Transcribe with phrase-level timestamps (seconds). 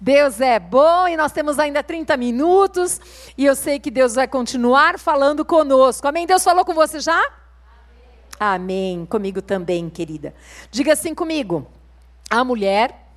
[0.00, 3.00] Deus é bom e nós temos ainda 30 minutos
[3.36, 6.08] e eu sei que Deus vai continuar falando conosco.
[6.08, 6.26] Amém?
[6.26, 7.20] Deus falou com você já?
[8.38, 8.96] Amém.
[8.96, 9.06] Amém.
[9.06, 10.34] Comigo também, querida.
[10.70, 11.66] Diga assim comigo:
[12.30, 13.08] a mulher,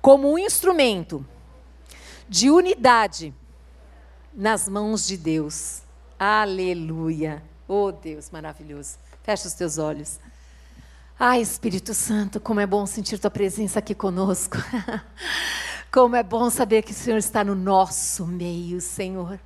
[0.00, 1.26] como um instrumento
[2.28, 3.34] de unidade
[4.32, 5.82] nas mãos de Deus.
[6.18, 7.42] Aleluia.
[7.68, 8.96] Oh Deus maravilhoso.
[9.22, 10.18] Fecha os teus olhos.
[11.18, 14.56] Ai, Espírito Santo, como é bom sentir tua presença aqui conosco.
[15.94, 19.38] como é bom saber que o Senhor está no nosso meio, Senhor.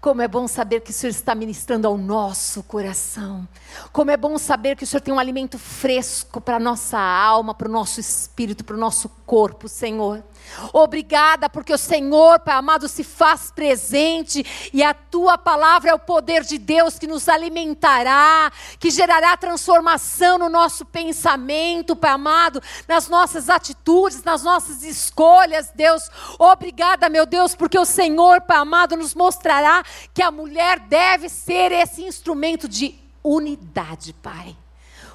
[0.00, 3.46] Como é bom saber que o Senhor está ministrando ao nosso coração.
[3.92, 7.54] Como é bom saber que o Senhor tem um alimento fresco para a nossa alma,
[7.54, 10.24] para o nosso espírito, para o nosso corpo, Senhor.
[10.72, 15.98] Obrigada, porque o Senhor, Pai amado, se faz presente e a tua palavra é o
[15.98, 23.08] poder de Deus que nos alimentará, que gerará transformação no nosso pensamento, Pai amado, nas
[23.08, 26.08] nossas atitudes, nas nossas escolhas, Deus.
[26.38, 31.72] Obrigada, meu Deus, porque o Senhor, Pai amado, nos mostrará que a mulher deve ser
[31.72, 34.56] esse instrumento de unidade, Pai.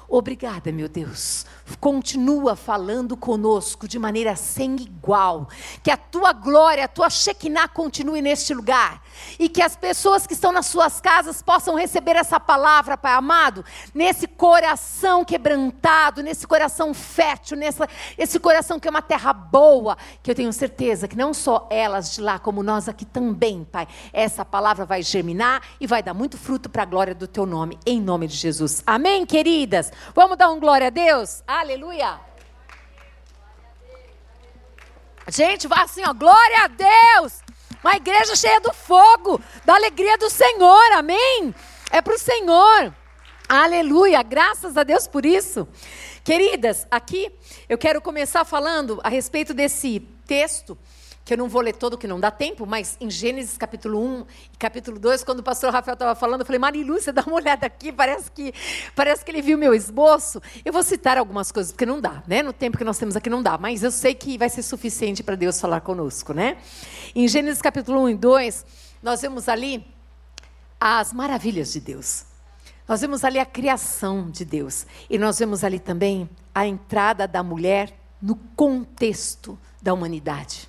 [0.08, 1.44] Obrigada, meu Deus.
[1.76, 5.48] Continua falando conosco de maneira sem igual.
[5.82, 9.02] Que a tua glória, a tua Shekinah continue neste lugar.
[9.38, 13.64] E que as pessoas que estão nas suas casas possam receber essa palavra, Pai amado,
[13.94, 17.78] nesse coração quebrantado, nesse coração fértil, nesse
[18.16, 19.96] esse coração que é uma terra boa.
[20.22, 23.86] Que eu tenho certeza que não só elas de lá, como nós aqui também, Pai.
[24.12, 27.78] Essa palavra vai germinar e vai dar muito fruto para a glória do teu nome,
[27.86, 28.82] em nome de Jesus.
[28.86, 29.92] Amém, queridas?
[30.14, 31.42] Vamos dar um glória a Deus?
[31.58, 32.20] Aleluia.
[35.26, 37.40] Gente, vai assim, ó, glória a Deus.
[37.82, 41.52] Uma igreja cheia do fogo, da alegria do Senhor, amém?
[41.90, 42.94] É para o Senhor.
[43.48, 45.66] Aleluia, graças a Deus por isso.
[46.22, 47.32] Queridas, aqui
[47.68, 49.98] eu quero começar falando a respeito desse
[50.28, 50.78] texto
[51.28, 54.26] que eu não vou ler todo, que não dá tempo, mas em Gênesis capítulo 1
[54.54, 57.36] e capítulo 2, quando o pastor Rafael estava falando, eu falei, Marilu, você dá uma
[57.36, 58.54] olhada aqui, parece que,
[58.96, 60.40] parece que ele viu meu esboço.
[60.64, 62.42] Eu vou citar algumas coisas, porque não dá, né?
[62.42, 65.22] No tempo que nós temos aqui não dá, mas eu sei que vai ser suficiente
[65.22, 66.56] para Deus falar conosco, né?
[67.14, 68.66] Em Gênesis capítulo 1 e 2,
[69.02, 69.86] nós vemos ali
[70.80, 72.24] as maravilhas de Deus.
[72.88, 74.86] Nós vemos ali a criação de Deus.
[75.10, 77.92] E nós vemos ali também a entrada da mulher
[78.22, 80.67] no contexto da humanidade.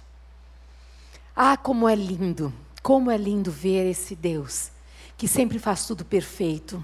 [1.42, 4.72] Ah, como é lindo, como é lindo ver esse Deus
[5.16, 6.84] que sempre faz tudo perfeito.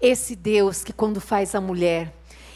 [0.00, 2.14] Esse Deus que, quando faz a mulher,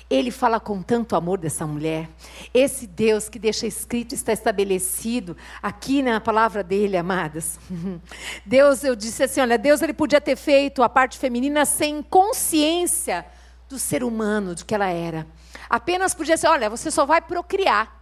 [0.09, 2.09] ele fala com tanto amor dessa mulher.
[2.55, 7.59] Esse Deus que deixa escrito, está estabelecido aqui na palavra dele, amadas.
[8.47, 13.27] Deus, eu disse assim: olha, Deus ele podia ter feito a parte feminina sem consciência
[13.69, 15.27] do ser humano, de que ela era.
[15.69, 18.00] Apenas podia ser: olha, você só vai procriar.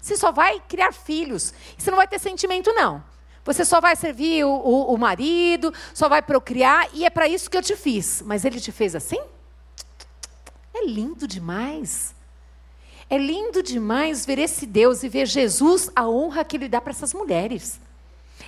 [0.00, 1.52] Você só vai criar filhos.
[1.76, 3.02] Você não vai ter sentimento, não.
[3.44, 7.50] Você só vai servir o, o, o marido, só vai procriar, e é para isso
[7.50, 8.22] que eu te fiz.
[8.24, 9.20] Mas ele te fez assim?
[10.74, 12.14] É lindo demais.
[13.10, 16.90] É lindo demais ver esse Deus e ver Jesus, a honra que ele dá para
[16.90, 17.80] essas mulheres.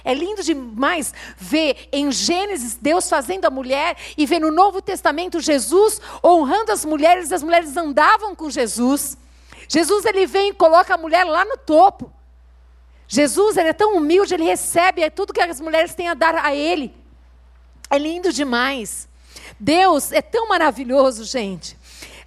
[0.04, 5.40] É lindo demais ver em Gênesis Deus fazendo a mulher e ver no Novo Testamento
[5.40, 9.16] Jesus honrando as mulheres, as mulheres andavam com Jesus.
[9.72, 12.12] Jesus ele vem e coloca a mulher lá no topo.
[13.06, 16.52] Jesus ele é tão humilde, ele recebe tudo que as mulheres têm a dar a
[16.52, 16.92] ele.
[17.88, 19.08] É lindo demais.
[19.60, 21.78] Deus é tão maravilhoso, gente.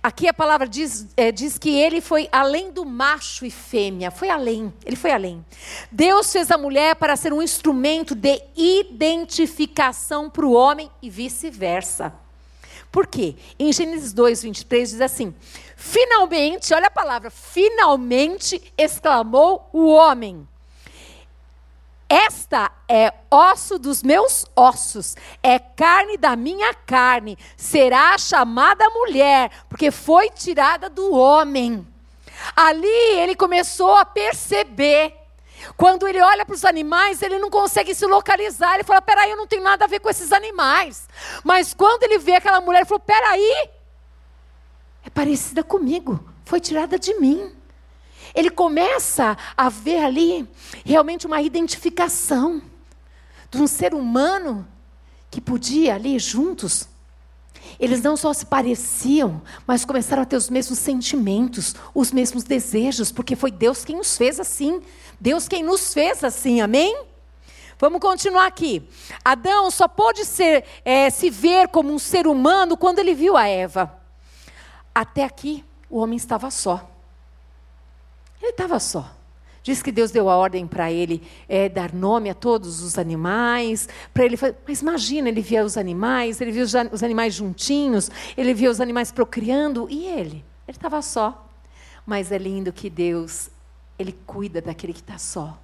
[0.01, 4.09] Aqui a palavra diz, é, diz que ele foi além do macho e fêmea.
[4.09, 5.45] Foi além, ele foi além.
[5.91, 12.13] Deus fez a mulher para ser um instrumento de identificação para o homem e vice-versa.
[12.93, 13.35] Por quê?
[13.57, 15.33] Em Gênesis 2, 23 diz assim:
[15.75, 20.47] Finalmente, olha a palavra, finalmente exclamou o homem.
[22.07, 29.89] Esta é osso dos meus ossos, é carne da minha carne, será chamada mulher, porque
[29.89, 31.87] foi tirada do homem.
[32.55, 35.15] Ali ele começou a perceber
[35.77, 38.75] quando ele olha para os animais, ele não consegue se localizar.
[38.75, 41.07] Ele fala: peraí, eu não tenho nada a ver com esses animais.
[41.43, 43.69] Mas quando ele vê aquela mulher, ele falou: peraí,
[45.03, 47.53] é parecida comigo, foi tirada de mim.
[48.33, 50.47] Ele começa a ver ali
[50.83, 52.61] realmente uma identificação
[53.51, 54.67] de um ser humano
[55.29, 56.87] que podia ali juntos.
[57.79, 63.11] Eles não só se pareciam, mas começaram a ter os mesmos sentimentos, os mesmos desejos,
[63.11, 64.81] porque foi Deus quem os fez assim.
[65.19, 67.05] Deus quem nos fez assim, amém?
[67.79, 68.87] Vamos continuar aqui.
[69.25, 73.47] Adão só pôde ser, é, se ver como um ser humano quando ele viu a
[73.47, 73.99] Eva.
[74.95, 76.89] Até aqui, o homem estava só.
[78.41, 79.11] Ele estava só.
[79.63, 83.87] Diz que Deus deu a ordem para ele é, dar nome a todos os animais,
[84.13, 84.37] para ele
[84.67, 89.09] Mas imagina, ele via os animais, ele via os animais juntinhos, ele via os animais
[89.09, 90.43] procriando, e ele?
[90.67, 91.47] Ele estava só.
[92.05, 93.49] Mas é lindo que Deus,
[93.97, 95.59] ele cuida daquele que está só.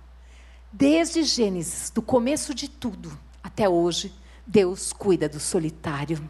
[0.71, 3.11] Desde Gênesis, do começo de tudo
[3.43, 4.13] até hoje,
[4.45, 6.27] Deus cuida do solitário.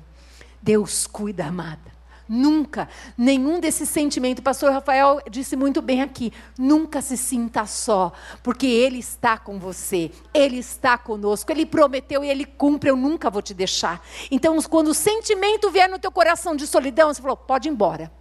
[0.61, 1.99] Deus cuida, amada.
[2.27, 2.87] Nunca,
[3.17, 8.13] nenhum desses sentimentos, o pastor Rafael disse muito bem aqui, nunca se sinta só,
[8.43, 13.31] porque Ele está com você, Ele está conosco, Ele prometeu e Ele cumpre, eu nunca
[13.31, 14.05] vou te deixar.
[14.29, 18.11] Então, quando o sentimento vier no teu coração de solidão, você falou, pode ir embora.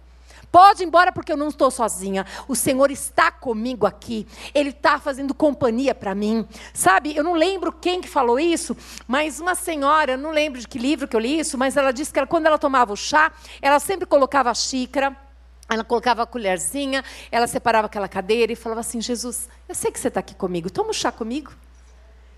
[0.51, 2.25] Pode ir embora porque eu não estou sozinha.
[2.47, 4.27] O Senhor está comigo aqui.
[4.53, 6.47] Ele está fazendo companhia para mim.
[6.73, 8.75] Sabe, eu não lembro quem que falou isso,
[9.07, 12.11] mas uma senhora, não lembro de que livro que eu li isso, mas ela disse
[12.11, 13.31] que ela, quando ela tomava o chá,
[13.61, 15.15] ela sempre colocava a xícara.
[15.71, 19.99] Ela colocava a colherzinha, ela separava aquela cadeira e falava assim: Jesus, eu sei que
[19.99, 21.51] você está aqui comigo, toma o chá comigo.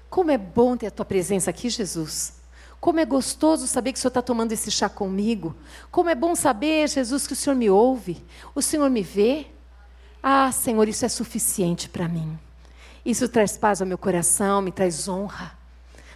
[0.09, 2.40] Como é bom ter a tua presença aqui, Jesus.
[2.81, 5.55] Como é gostoso saber que o Senhor está tomando esse chá comigo.
[5.91, 8.25] Como é bom saber, Jesus, que o Senhor me ouve.
[8.55, 9.45] O Senhor me vê.
[10.21, 12.39] Ah, Senhor, isso é suficiente para mim.
[13.05, 15.55] Isso traz paz ao meu coração, me traz honra.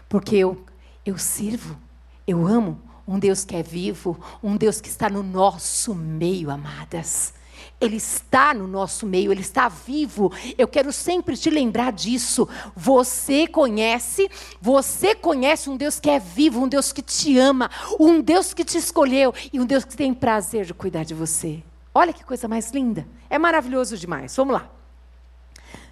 [0.09, 0.65] Porque eu,
[1.05, 1.77] eu sirvo,
[2.25, 7.34] eu amo um Deus que é vivo, um Deus que está no nosso meio, amadas.
[7.79, 10.31] Ele está no nosso meio, ele está vivo.
[10.57, 12.47] Eu quero sempre te lembrar disso.
[12.75, 14.29] Você conhece,
[14.61, 17.69] você conhece um Deus que é vivo, um Deus que te ama,
[17.99, 21.61] um Deus que te escolheu e um Deus que tem prazer de cuidar de você.
[21.93, 23.07] Olha que coisa mais linda.
[23.29, 24.35] É maravilhoso demais.
[24.35, 24.69] Vamos lá.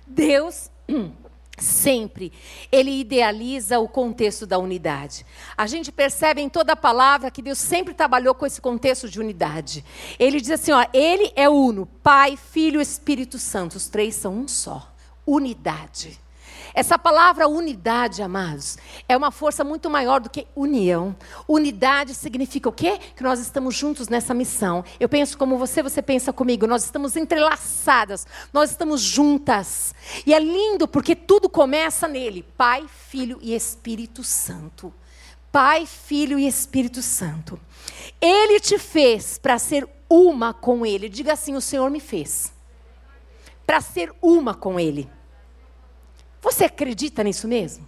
[0.05, 0.69] Deus
[1.57, 2.33] Sempre.
[2.71, 5.25] Ele idealiza o contexto da unidade.
[5.55, 9.19] A gente percebe em toda a palavra que Deus sempre trabalhou com esse contexto de
[9.19, 9.85] unidade.
[10.17, 13.75] Ele diz assim: ó, Ele é uno, Pai, Filho e Espírito Santo.
[13.75, 14.91] Os três são um só.
[15.25, 16.19] Unidade.
[16.73, 18.77] Essa palavra unidade, amados,
[19.07, 21.15] é uma força muito maior do que união.
[21.47, 22.99] Unidade significa o quê?
[23.15, 24.83] Que nós estamos juntos nessa missão.
[24.99, 26.65] Eu penso como você, você pensa comigo.
[26.65, 29.93] Nós estamos entrelaçadas, nós estamos juntas.
[30.25, 34.91] E é lindo porque tudo começa nele: Pai, Filho e Espírito Santo.
[35.51, 37.59] Pai, Filho e Espírito Santo.
[38.19, 41.07] Ele te fez para ser uma com Ele.
[41.07, 42.51] Diga assim: o Senhor me fez.
[43.63, 45.07] Para ser uma com Ele.
[46.43, 47.87] Você acredita nisso mesmo?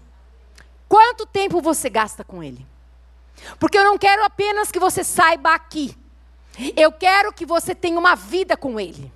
[0.88, 2.66] Quanto tempo você gasta com ele?
[3.60, 5.94] Porque eu não quero apenas que você saiba aqui.
[6.74, 9.12] Eu quero que você tenha uma vida com ele.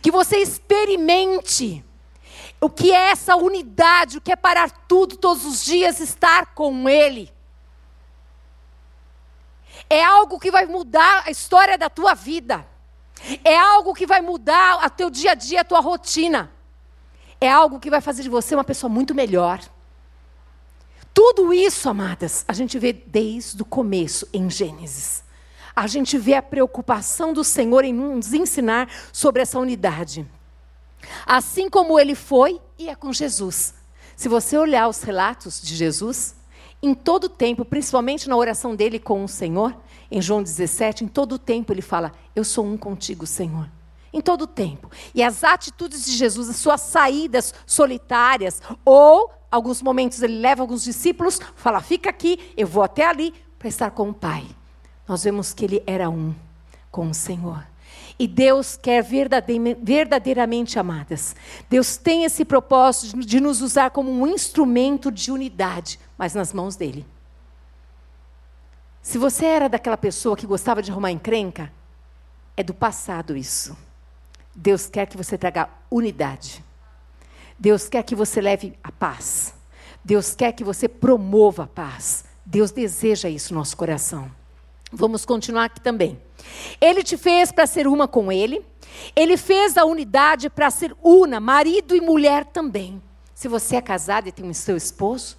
[0.00, 1.84] Que você experimente
[2.58, 6.88] o que é essa unidade, o que é parar tudo todos os dias estar com
[6.88, 7.30] ele.
[9.90, 12.66] É algo que vai mudar a história da tua vida.
[13.44, 16.56] É algo que vai mudar o teu dia a dia, a tua rotina
[17.40, 19.60] é algo que vai fazer de você uma pessoa muito melhor.
[21.14, 25.22] Tudo isso, amadas, a gente vê desde o começo em Gênesis.
[25.74, 30.26] A gente vê a preocupação do Senhor em nos ensinar sobre essa unidade.
[31.24, 33.74] Assim como ele foi e é com Jesus.
[34.16, 36.34] Se você olhar os relatos de Jesus,
[36.82, 39.76] em todo tempo, principalmente na oração dele com o Senhor,
[40.10, 43.77] em João 17, em todo tempo ele fala: Eu sou um contigo, Senhor
[44.12, 44.90] em todo o tempo.
[45.14, 50.84] E as atitudes de Jesus, as suas saídas solitárias, ou alguns momentos ele leva alguns
[50.84, 54.46] discípulos, fala: fica aqui, eu vou até ali para estar com o Pai.
[55.06, 56.34] Nós vemos que ele era um
[56.90, 57.66] com o Senhor.
[58.18, 61.36] E Deus quer verdadeiramente, amadas.
[61.70, 66.74] Deus tem esse propósito de nos usar como um instrumento de unidade, mas nas mãos
[66.74, 67.06] dele.
[69.00, 71.72] Se você era daquela pessoa que gostava de arrumar encrenca,
[72.56, 73.76] é do passado isso.
[74.60, 76.64] Deus quer que você traga unidade.
[77.56, 79.54] Deus quer que você leve a paz.
[80.04, 82.24] Deus quer que você promova a paz.
[82.44, 84.28] Deus deseja isso no nosso coração.
[84.92, 86.20] Vamos continuar aqui também.
[86.80, 88.60] Ele te fez para ser uma com Ele.
[89.14, 93.00] Ele fez a unidade para ser una, marido e mulher também.
[93.36, 95.36] Se você é casado e tem o seu esposo,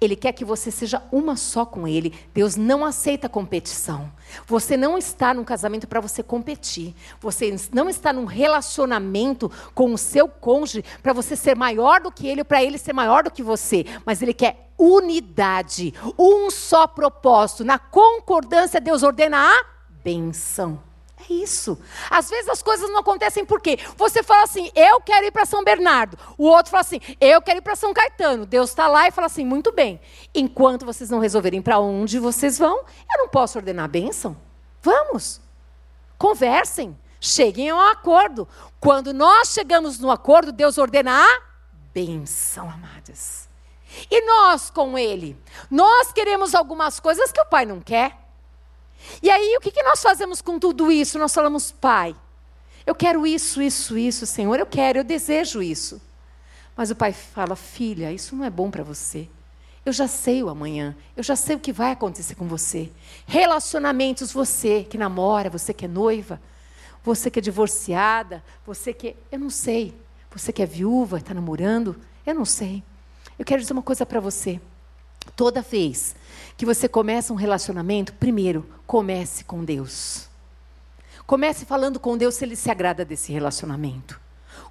[0.00, 2.14] ele quer que você seja uma só com Ele.
[2.34, 4.10] Deus não aceita competição.
[4.46, 6.94] Você não está num casamento para você competir.
[7.20, 12.26] Você não está num relacionamento com o seu cônjuge para você ser maior do que
[12.26, 13.84] ele para ele ser maior do que você.
[14.04, 17.64] Mas Ele quer unidade, um só propósito.
[17.64, 19.64] Na concordância, Deus ordena a
[20.02, 20.89] benção.
[21.28, 21.78] É isso.
[22.08, 23.78] Às vezes as coisas não acontecem por quê?
[23.96, 26.18] Você fala assim, eu quero ir para São Bernardo.
[26.38, 28.46] O outro fala assim, eu quero ir para São Caetano.
[28.46, 30.00] Deus está lá e fala assim, muito bem.
[30.34, 34.36] Enquanto vocês não resolverem para onde vocês vão, eu não posso ordenar a bênção.
[34.80, 35.40] Vamos.
[36.16, 36.96] Conversem.
[37.20, 38.48] Cheguem a um acordo.
[38.80, 41.42] Quando nós chegamos no acordo, Deus ordena a
[41.92, 43.46] bênção, amadas.
[44.10, 45.36] E nós com Ele?
[45.70, 48.29] Nós queremos algumas coisas que o Pai não quer.
[49.22, 51.18] E aí, o que, nós fazemos com tudo isso?
[51.18, 52.14] Nós falamos, Pai,
[52.86, 56.00] eu quero isso, isso, isso, Senhor, eu quero, eu desejo isso.
[56.76, 59.28] Mas o pai fala, filha, isso não é bom para você.
[59.84, 62.90] Eu já sei o amanhã, eu já sei o que vai acontecer com você.
[63.26, 66.40] Relacionamentos, você que namora, você que é noiva,
[67.02, 69.16] você que é divorciada, você que.
[69.32, 69.94] Eu não sei.
[70.30, 72.82] Você que é viúva, está namorando, eu não sei.
[73.38, 74.60] Eu quero dizer uma coisa para você.
[75.34, 76.14] Toda vez
[76.60, 80.28] que você começa um relacionamento, primeiro, comece com Deus.
[81.26, 84.20] Comece falando com Deus se Ele se agrada desse relacionamento.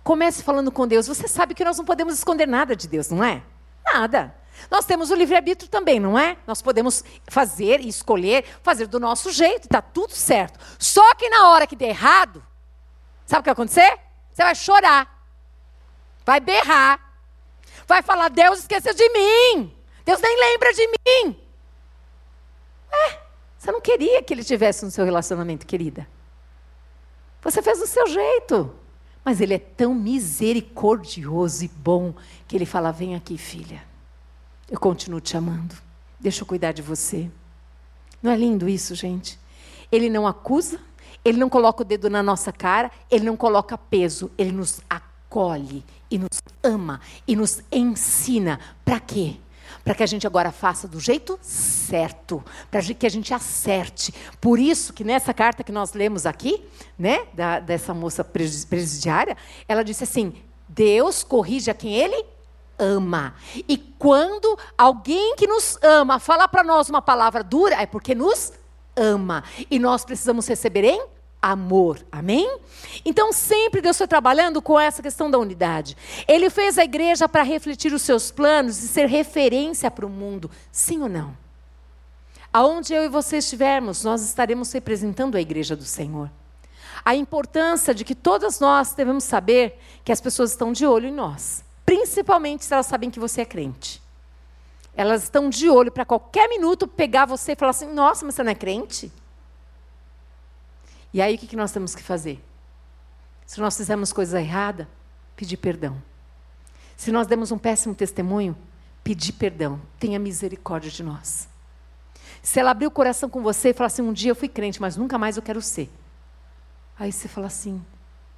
[0.04, 1.08] Comece falando com Deus.
[1.08, 3.42] Você sabe que nós não podemos esconder nada de Deus, não é?
[3.84, 4.36] Nada.
[4.70, 6.38] Nós temos o livre-arbítrio também, não é?
[6.46, 10.60] Nós podemos fazer e escolher, fazer do nosso jeito, está tudo certo.
[10.78, 12.46] Só que na hora que der errado,
[13.26, 13.98] sabe o que vai acontecer?
[14.32, 15.26] Você vai chorar,
[16.24, 17.00] vai berrar,
[17.88, 21.49] vai falar: Deus esqueceu de mim, Deus nem lembra de mim.
[22.92, 23.20] É,
[23.58, 26.08] você não queria que ele tivesse no seu relacionamento, querida.
[27.42, 28.74] Você fez do seu jeito.
[29.24, 32.14] Mas ele é tão misericordioso e bom
[32.48, 33.84] que ele fala: Vem aqui, filha.
[34.70, 35.76] Eu continuo te amando.
[36.20, 37.30] Deixa eu cuidar de você.
[38.22, 39.40] Não é lindo isso, gente?
[39.92, 40.80] Ele não acusa,
[41.24, 45.84] ele não coloca o dedo na nossa cara, ele não coloca peso, ele nos acolhe
[46.12, 48.60] e nos ama e nos ensina.
[48.84, 49.38] Para quê?
[49.84, 54.14] Para que a gente agora faça do jeito certo, para que a gente acerte.
[54.40, 56.64] Por isso que nessa carta que nós lemos aqui,
[56.98, 59.36] né, da, dessa moça presidiária,
[59.68, 60.34] ela disse assim:
[60.68, 62.26] Deus corrige a quem Ele
[62.78, 63.36] ama.
[63.68, 68.54] E quando alguém que nos ama fala para nós uma palavra dura, é porque nos
[68.96, 69.44] ama.
[69.70, 72.00] E nós precisamos receber em amor.
[72.12, 72.60] Amém?
[73.06, 75.96] Então, sempre Deus foi trabalhando com essa questão da unidade.
[76.28, 80.50] Ele fez a igreja para refletir os seus planos e ser referência para o mundo.
[80.72, 81.36] Sim ou não?
[82.52, 86.30] Aonde eu e você estivermos, nós estaremos representando a igreja do Senhor.
[87.06, 91.14] A importância de que todas nós devemos saber que as pessoas estão de olho em
[91.14, 94.02] nós, principalmente se elas sabem que você é crente.
[94.96, 98.44] Elas estão de olho para qualquer minuto pegar você e falar assim: nossa, mas você
[98.44, 99.12] não é crente?
[101.14, 102.44] E aí o que nós temos que fazer?
[103.46, 104.88] Se nós fizermos coisa errada,
[105.36, 106.02] pedir perdão.
[106.96, 108.56] Se nós demos um péssimo testemunho,
[109.04, 109.82] pedir perdão.
[110.00, 111.48] Tenha misericórdia de nós.
[112.44, 114.82] Se ela abrir o coração com você e falar assim: um dia eu fui crente,
[114.82, 115.90] mas nunca mais eu quero ser.
[116.98, 117.84] Aí você fala assim: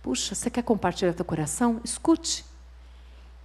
[0.02, 1.82] puxa, você quer compartilhar teu coração?
[1.84, 2.46] Escute.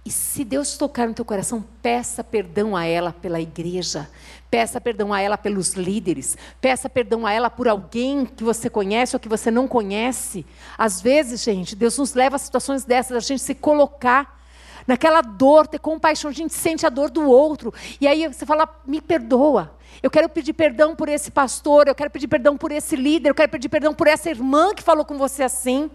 [0.07, 4.09] E se Deus tocar no teu coração, peça perdão a ela pela igreja,
[4.49, 9.17] peça perdão a ela pelos líderes, peça perdão a ela por alguém que você conhece
[9.17, 10.45] ou que você não conhece.
[10.77, 14.39] Às vezes, gente, Deus nos leva a situações dessas, a gente se colocar
[14.87, 17.73] naquela dor, ter compaixão, a gente sente a dor do outro.
[17.99, 19.75] E aí você fala, me perdoa.
[20.01, 23.35] Eu quero pedir perdão por esse pastor, eu quero pedir perdão por esse líder, eu
[23.35, 25.91] quero pedir perdão por essa irmã que falou com você assim.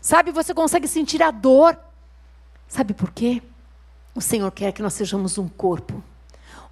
[0.00, 1.78] Sabe, você consegue sentir a dor.
[2.74, 3.40] Sabe por quê?
[4.16, 6.02] O Senhor quer que nós sejamos um corpo,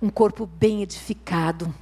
[0.03, 1.73] um corpo bem edificado,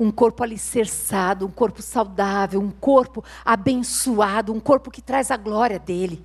[0.00, 5.78] um corpo alicerçado, um corpo saudável, um corpo abençoado, um corpo que traz a glória
[5.78, 6.24] dele.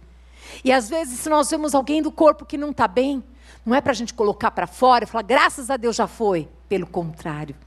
[0.63, 3.21] E às vezes, se nós vemos alguém do corpo que não está bem,
[3.65, 6.47] não é para a gente colocar para fora e falar, graças a Deus já foi.
[6.69, 7.57] Pelo contrário,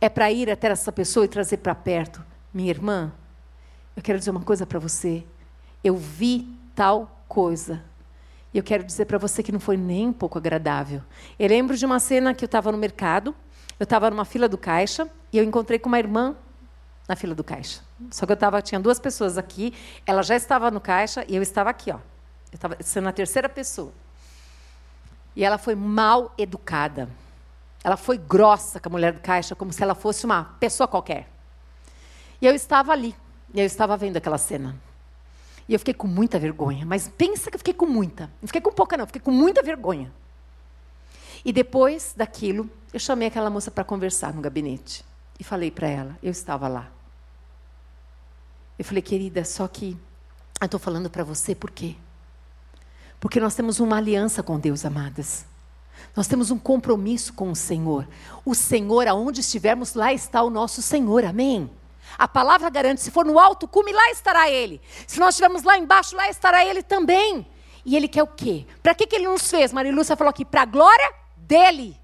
[0.00, 2.20] é para ir até essa pessoa e trazer para perto.
[2.52, 3.12] Minha irmã,
[3.94, 5.24] eu quero dizer uma coisa para você.
[5.84, 7.84] Eu vi tal coisa
[8.52, 11.02] e eu quero dizer para você que não foi nem um pouco agradável.
[11.38, 13.34] Eu lembro de uma cena que eu estava no mercado,
[13.80, 16.36] eu estava numa fila do caixa e eu encontrei com uma irmã
[17.08, 17.80] na fila do caixa.
[18.10, 19.72] Só que eu tava, tinha duas pessoas aqui,
[20.06, 21.96] ela já estava no caixa e eu estava aqui, ó.
[21.96, 23.92] Eu estava sendo a terceira pessoa.
[25.34, 27.08] E ela foi mal educada.
[27.82, 31.26] Ela foi grossa com a mulher do caixa, como se ela fosse uma pessoa qualquer.
[32.40, 33.14] E eu estava ali,
[33.54, 34.76] e eu estava vendo aquela cena.
[35.68, 36.84] E eu fiquei com muita vergonha.
[36.84, 38.30] Mas pensa que eu fiquei com muita.
[38.40, 39.06] Não fiquei com pouca, não.
[39.06, 40.12] Fiquei com muita vergonha.
[41.44, 45.04] E depois daquilo, eu chamei aquela moça para conversar no gabinete.
[45.38, 46.90] E falei para ela, eu estava lá.
[48.78, 49.96] Eu falei, querida, só que
[50.60, 51.96] eu estou falando para você por quê?
[53.18, 55.44] Porque nós temos uma aliança com Deus, amadas.
[56.16, 58.06] Nós temos um compromisso com o Senhor.
[58.44, 61.70] O Senhor, aonde estivermos, lá está o nosso Senhor, amém?
[62.18, 64.80] A palavra garante: se for no alto cume, lá estará Ele.
[65.06, 67.46] Se nós estivermos lá embaixo, lá estará Ele também.
[67.84, 68.66] E Ele quer o quê?
[68.82, 69.72] Para que, que Ele nos fez?
[69.72, 71.96] Maria Lúcia falou aqui: para a glória dEle.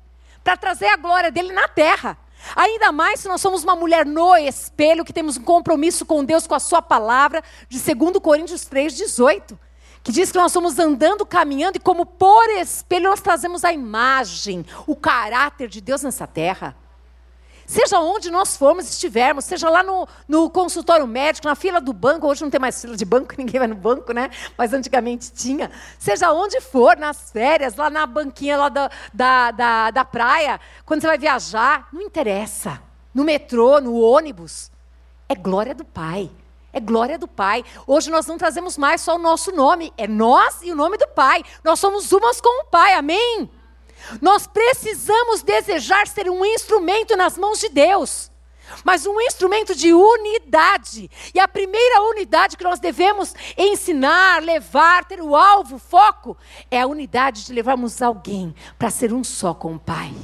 [0.43, 2.17] Para trazer a glória dEle na terra.
[2.55, 6.47] Ainda mais se nós somos uma mulher no espelho, que temos um compromisso com Deus,
[6.47, 9.59] com a Sua palavra, de 2 Coríntios 3, 18
[10.03, 14.65] que diz que nós somos andando, caminhando e como por espelho nós trazemos a imagem,
[14.87, 16.75] o caráter de Deus nessa terra.
[17.69, 22.27] Seja onde nós formos, estivermos, seja lá no, no, consultório médico, na fila do banco,
[22.27, 24.31] hoje não tem mais fila de banco, ninguém vai no banco, né?
[24.57, 25.71] Mas antigamente tinha.
[25.99, 31.03] Seja onde for, nas férias, lá na banquinha lá da, da, da, da praia, quando
[31.03, 32.81] você vai viajar, não interessa.
[33.13, 34.71] No metrô, no ônibus.
[35.29, 36.31] É glória do Pai.
[36.73, 37.63] É glória do Pai.
[37.87, 41.09] Hoje nós não trazemos mais só o nosso nome, é nós e o nome do
[41.09, 41.45] Pai.
[41.63, 43.51] Nós somos umas com o Pai, amém?
[44.21, 48.31] Nós precisamos desejar ser um instrumento nas mãos de Deus,
[48.85, 51.11] mas um instrumento de unidade.
[51.35, 56.37] E a primeira unidade que nós devemos ensinar, levar, ter o alvo, foco,
[56.71, 60.15] é a unidade de levarmos alguém para ser um só com o Pai.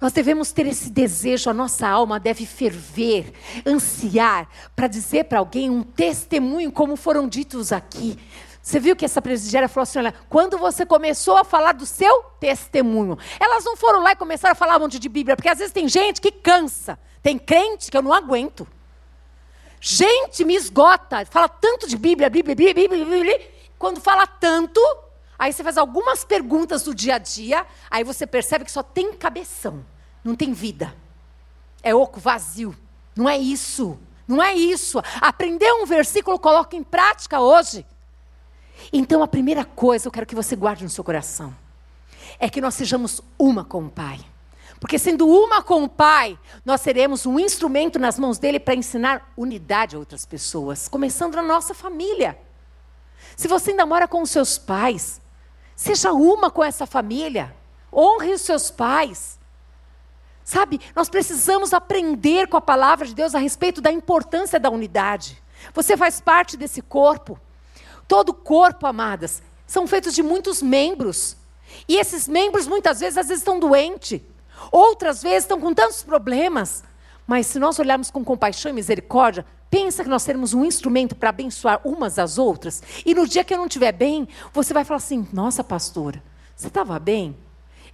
[0.00, 3.34] Nós devemos ter esse desejo, a nossa alma deve ferver,
[3.66, 8.18] ansiar, para dizer para alguém um testemunho, como foram ditos aqui.
[8.62, 12.22] Você viu que essa presidiária falou assim: olha, quando você começou a falar do seu
[12.38, 15.58] testemunho, elas não foram lá e começaram a falar um monte de Bíblia, porque às
[15.58, 18.66] vezes tem gente que cansa, tem crente que eu não aguento.
[19.80, 23.50] Gente me esgota, fala tanto de Bíblia, Bíblia, Bíblia, Bíblia, Bíblia.
[23.78, 24.80] Quando fala tanto,
[25.38, 29.14] aí você faz algumas perguntas do dia a dia, aí você percebe que só tem
[29.14, 29.86] cabeção,
[30.22, 30.94] não tem vida.
[31.82, 32.76] É oco, vazio.
[33.16, 33.98] Não é isso.
[34.28, 35.02] Não é isso.
[35.20, 37.86] Aprender um versículo, coloca em prática hoje.
[38.92, 41.54] Então, a primeira coisa eu quero que você guarde no seu coração
[42.38, 44.20] é que nós sejamos uma com o Pai.
[44.80, 49.30] Porque sendo uma com o Pai, nós seremos um instrumento nas mãos dele para ensinar
[49.36, 52.38] unidade a outras pessoas, começando na nossa família.
[53.36, 55.20] Se você ainda mora com os seus pais,
[55.76, 57.54] seja uma com essa família.
[57.92, 59.38] Honre os seus pais.
[60.42, 65.40] Sabe, nós precisamos aprender com a palavra de Deus a respeito da importância da unidade.
[65.74, 67.38] Você faz parte desse corpo.
[68.10, 71.36] Todo corpo, amadas, são feitos de muitos membros.
[71.86, 74.20] E esses membros muitas vezes, às vezes estão doentes.
[74.72, 76.82] Outras vezes estão com tantos problemas.
[77.24, 81.28] Mas se nós olharmos com compaixão e misericórdia, pensa que nós seremos um instrumento para
[81.28, 82.82] abençoar umas às outras.
[83.06, 86.20] E no dia que eu não estiver bem, você vai falar assim: Nossa, pastora,
[86.56, 87.36] você estava bem?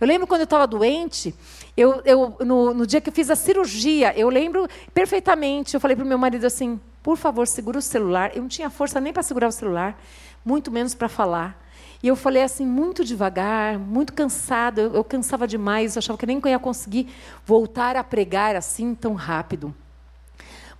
[0.01, 1.35] Eu lembro quando eu estava doente,
[1.77, 5.75] eu, eu, no, no, dia que eu fiz a cirurgia, eu lembro perfeitamente.
[5.75, 8.35] Eu falei para o meu marido assim: por favor, segura o celular.
[8.35, 9.97] Eu não tinha força nem para segurar o celular,
[10.45, 11.57] muito menos para falar.
[12.03, 14.81] E eu falei assim, muito devagar, muito cansada.
[14.81, 17.09] Eu, eu cansava demais, eu achava que nem ia conseguir
[17.45, 19.73] voltar a pregar assim tão rápido.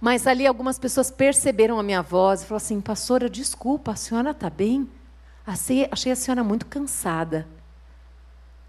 [0.01, 4.33] Mas ali algumas pessoas perceberam a minha voz e falaram assim: Pastora, desculpa, a senhora
[4.33, 4.91] está bem?
[5.47, 7.47] Achei, achei a senhora muito cansada.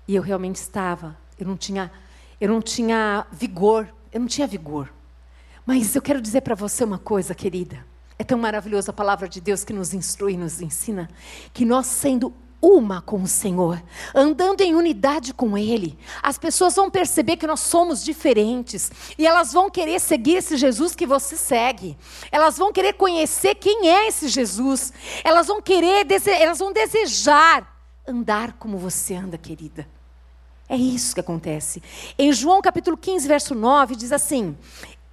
[0.08, 1.18] E eu realmente estava.
[1.40, 1.92] Eu não tinha,
[2.40, 3.92] eu não tinha vigor.
[4.14, 4.94] Eu não tinha vigor.
[5.68, 7.86] Mas eu quero dizer para você uma coisa, querida.
[8.18, 11.10] É tão maravilhosa a palavra de Deus que nos instrui nos ensina
[11.54, 13.84] que nós, sendo uma com o Senhor,
[14.16, 19.52] andando em unidade com Ele, as pessoas vão perceber que nós somos diferentes e elas
[19.52, 21.98] vão querer seguir esse Jesus que você segue.
[22.32, 24.94] Elas vão querer conhecer quem é esse Jesus.
[25.22, 26.08] Elas vão querer,
[26.40, 27.78] elas vão desejar
[28.08, 29.86] andar como você anda, querida.
[30.70, 31.82] É isso que acontece.
[32.20, 34.58] Em João capítulo 15, verso 9, diz assim: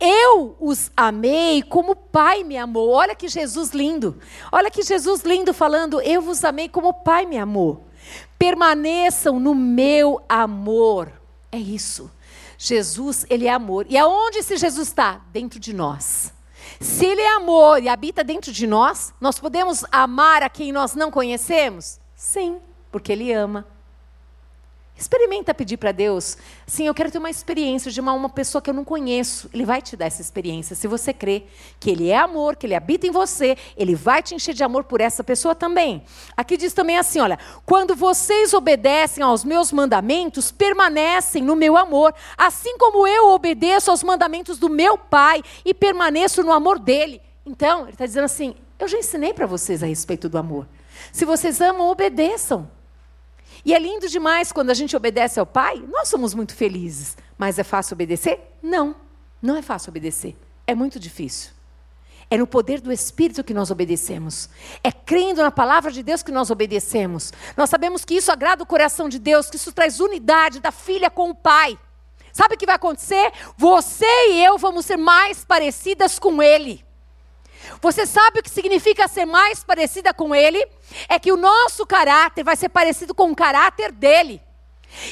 [0.01, 2.91] eu os amei como o Pai me amou.
[2.91, 4.19] Olha que Jesus lindo.
[4.51, 7.87] Olha que Jesus lindo falando: Eu vos amei como o Pai me amou.
[8.39, 11.13] Permaneçam no meu amor.
[11.51, 12.11] É isso.
[12.59, 13.87] Jesus, ele é amor.
[13.89, 15.21] E aonde esse Jesus está?
[15.33, 16.33] Dentro de nós.
[16.81, 20.95] Se ele é amor e habita dentro de nós, nós podemos amar a quem nós
[20.95, 21.99] não conhecemos?
[22.15, 22.59] Sim,
[22.91, 23.67] porque ele ama.
[24.97, 28.71] Experimenta pedir para Deus, sim, eu quero ter uma experiência de uma, uma pessoa que
[28.71, 29.51] eu não conheço.
[29.53, 30.77] Ele vai te dar essa experiência.
[30.77, 31.43] Se você crê
[31.81, 34.85] que Ele é amor, que Ele habita em você, Ele vai te encher de amor
[34.85, 36.05] por essa pessoa também.
[36.37, 42.15] Aqui diz também assim: olha, quando vocês obedecem aos meus mandamentos, permanecem no meu amor,
[42.39, 47.21] assim como eu obedeço aos mandamentos do meu Pai e permaneço no amor dele.
[47.45, 50.69] Então, ele está dizendo assim: eu já ensinei para vocês a respeito do amor.
[51.13, 52.71] Se vocês amam, obedeçam.
[53.65, 57.17] E é lindo demais quando a gente obedece ao Pai, nós somos muito felizes.
[57.39, 58.41] Mas é fácil obedecer?
[58.63, 58.95] Não,
[59.41, 60.37] não é fácil obedecer.
[60.67, 61.51] É muito difícil.
[62.31, 64.49] É no poder do Espírito que nós obedecemos.
[64.83, 67.33] É crendo na palavra de Deus que nós obedecemos.
[67.57, 71.11] Nós sabemos que isso agrada o coração de Deus, que isso traz unidade da filha
[71.11, 71.79] com o Pai.
[72.33, 73.33] Sabe o que vai acontecer?
[73.57, 76.84] Você e eu vamos ser mais parecidas com Ele.
[77.81, 80.65] Você sabe o que significa ser mais parecida com Ele?
[81.09, 84.43] É que o nosso caráter vai ser parecido com o caráter dele.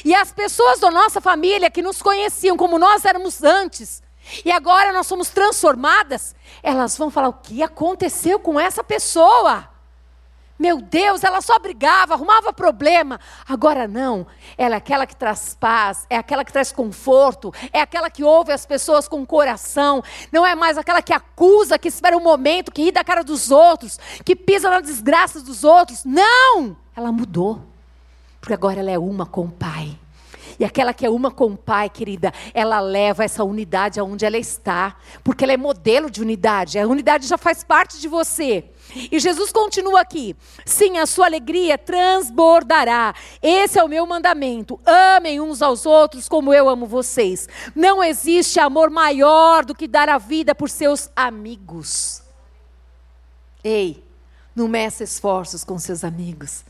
[0.05, 4.01] E as pessoas da nossa família que nos conheciam como nós éramos antes,
[4.45, 9.69] e agora nós somos transformadas, elas vão falar: o que aconteceu com essa pessoa?
[10.63, 13.19] Meu Deus, ela só brigava, arrumava problema.
[13.45, 14.25] Agora não.
[14.57, 18.53] Ela é aquela que traz paz, é aquela que traz conforto, é aquela que ouve
[18.53, 20.01] as pessoas com o coração.
[20.31, 23.51] Não é mais aquela que acusa, que espera um momento, que ri da cara dos
[23.51, 26.05] outros, que pisa na desgraça dos outros.
[26.05, 26.77] Não!
[26.95, 27.61] Ela mudou.
[28.39, 29.99] Porque agora ela é uma com o Pai.
[30.59, 34.37] E aquela que é uma com o Pai, querida, ela leva essa unidade aonde ela
[34.37, 36.79] está, porque ela é modelo de unidade.
[36.79, 38.65] A unidade já faz parte de você.
[39.11, 40.35] E Jesus continua aqui:
[40.65, 43.13] sim, a sua alegria transbordará.
[43.41, 44.79] Esse é o meu mandamento.
[44.85, 47.47] Amem uns aos outros como eu amo vocês.
[47.75, 52.21] Não existe amor maior do que dar a vida por seus amigos.
[53.63, 54.03] Ei,
[54.55, 56.63] não meça esforços com seus amigos.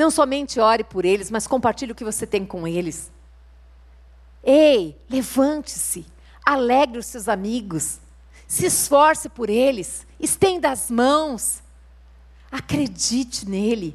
[0.00, 3.12] Não somente ore por eles, mas compartilhe o que você tem com eles.
[4.42, 6.06] Ei, levante-se,
[6.42, 7.98] alegre os seus amigos,
[8.48, 11.62] se esforce por eles, estenda as mãos,
[12.50, 13.94] acredite nele.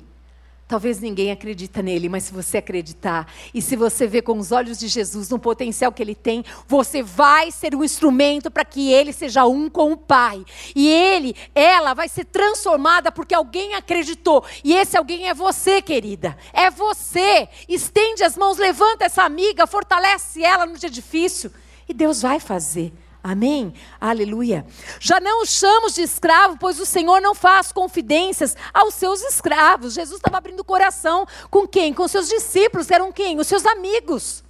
[0.67, 4.79] Talvez ninguém acredita nele, mas se você acreditar e se você ver com os olhos
[4.79, 9.13] de Jesus no potencial que ele tem, você vai ser um instrumento para que ele
[9.13, 10.43] seja um com o Pai.
[10.75, 14.43] E ele, ela vai ser transformada porque alguém acreditou.
[14.63, 16.35] E esse alguém é você, querida.
[16.51, 17.47] É você.
[17.69, 21.51] Estende as mãos, levanta essa amiga, fortalece ela no dia difícil
[21.87, 22.91] e Deus vai fazer.
[23.27, 23.73] Amém?
[23.99, 24.67] Aleluia.
[24.99, 29.95] Já não os chamamos de escravo, pois o Senhor não faz confidências aos seus escravos.
[29.95, 31.91] Jesus estava abrindo o coração com quem?
[31.91, 33.39] Com seus discípulos, eram quem?
[33.39, 34.43] Os seus amigos.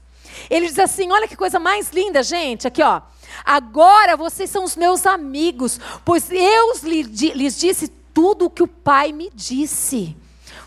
[0.49, 2.67] Ele diz assim: olha que coisa mais linda, gente.
[2.67, 3.01] Aqui, ó.
[3.45, 9.13] Agora vocês são os meus amigos, pois eu lhes disse tudo o que o Pai
[9.13, 10.17] me disse.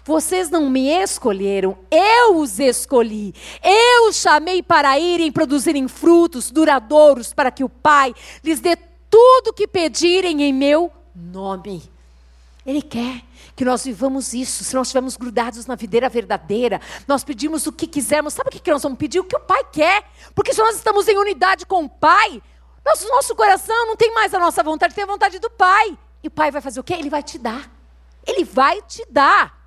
[0.08, 3.34] Vocês não me escolheram, eu os escolhi.
[3.62, 8.74] Eu os chamei para irem produzirem frutos duradouros para que o Pai lhes dê
[9.10, 11.82] tudo o que pedirem em meu nome.
[12.64, 13.22] Ele quer
[13.54, 14.64] que nós vivamos isso.
[14.64, 18.32] Se nós estivermos grudados na videira verdadeira, nós pedimos o que quisermos.
[18.32, 19.20] Sabe o que nós vamos pedir?
[19.20, 20.04] O que o Pai quer.
[20.34, 22.42] Porque se nós estamos em unidade com o Pai,
[22.82, 25.98] nosso, nosso coração não tem mais a nossa vontade, tem a vontade do Pai.
[26.22, 26.94] E o Pai vai fazer o quê?
[26.94, 27.70] Ele vai te dar.
[28.26, 29.57] Ele vai te dar.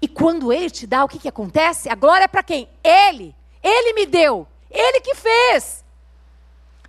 [0.00, 1.88] E quando Ele te dá, o que, que acontece?
[1.88, 2.68] A glória é para quem?
[2.82, 3.34] Ele.
[3.62, 4.46] Ele me deu.
[4.70, 5.84] Ele que fez.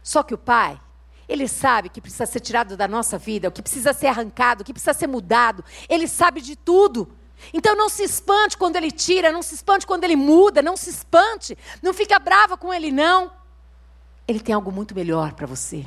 [0.04, 0.80] Só que o Pai,
[1.28, 4.66] Ele sabe que precisa ser tirado da nossa vida, o que precisa ser arrancado, o
[4.66, 5.64] que precisa ser mudado.
[5.88, 7.16] Ele sabe de tudo.
[7.54, 10.90] Então não se espante quando Ele tira, não se espante quando Ele muda, não se
[10.90, 11.58] espante.
[11.82, 13.32] Não fica brava com Ele, não.
[14.28, 15.86] Ele tem algo muito melhor para você.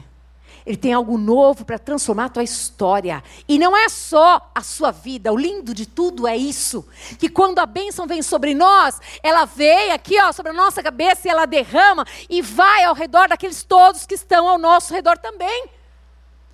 [0.65, 3.23] Ele tem algo novo para transformar a tua história.
[3.49, 5.33] E não é só a sua vida.
[5.33, 6.87] O lindo de tudo é isso.
[7.19, 11.27] Que quando a bênção vem sobre nós, ela vem aqui, ó, sobre a nossa cabeça
[11.27, 15.69] e ela derrama e vai ao redor daqueles todos que estão ao nosso redor também.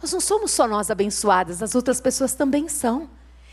[0.01, 3.11] Nós não somos só nós abençoadas, as outras pessoas também são.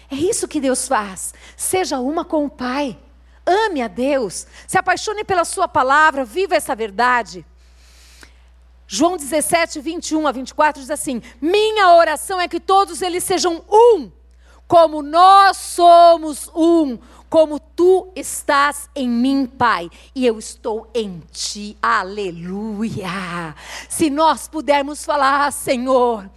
[0.09, 1.33] É isso que Deus faz.
[1.57, 2.97] Seja uma com o Pai.
[3.45, 4.47] Ame a Deus.
[4.67, 6.23] Se apaixone pela Sua palavra.
[6.23, 7.45] Viva essa verdade.
[8.87, 14.11] João 17, 21 a 24 diz assim: Minha oração é que todos eles sejam um,
[14.67, 16.97] como nós somos um,
[17.29, 21.77] como tu estás em mim, Pai, e eu estou em ti.
[21.81, 23.55] Aleluia.
[23.89, 26.29] Se nós pudermos falar, ah, Senhor,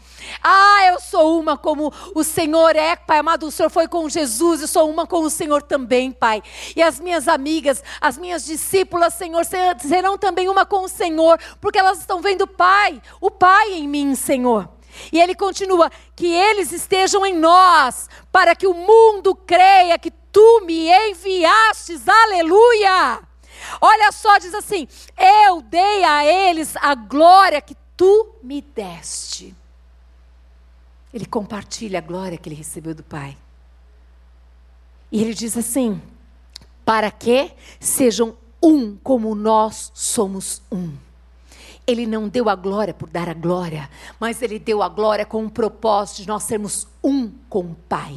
[0.43, 4.61] ah, eu sou uma como o Senhor é, Pai amado, o Senhor foi com Jesus,
[4.61, 6.43] eu sou uma com o Senhor também, Pai.
[6.75, 11.79] E as minhas amigas, as minhas discípulas, Senhor, serão também uma com o Senhor, porque
[11.79, 14.69] elas estão vendo o Pai, o Pai em mim, Senhor.
[15.13, 20.63] E ele continua: que eles estejam em nós, para que o mundo creia que tu
[20.65, 23.21] me enviastes, aleluia.
[23.81, 29.55] Olha só, diz assim: eu dei a eles a glória que tu me deste.
[31.13, 33.37] Ele compartilha a glória que ele recebeu do Pai.
[35.11, 36.01] E ele diz assim:
[36.85, 40.93] para que sejam um como nós somos um.
[41.87, 43.89] Ele não deu a glória por dar a glória,
[44.21, 48.17] mas ele deu a glória com o propósito de nós sermos um com o Pai.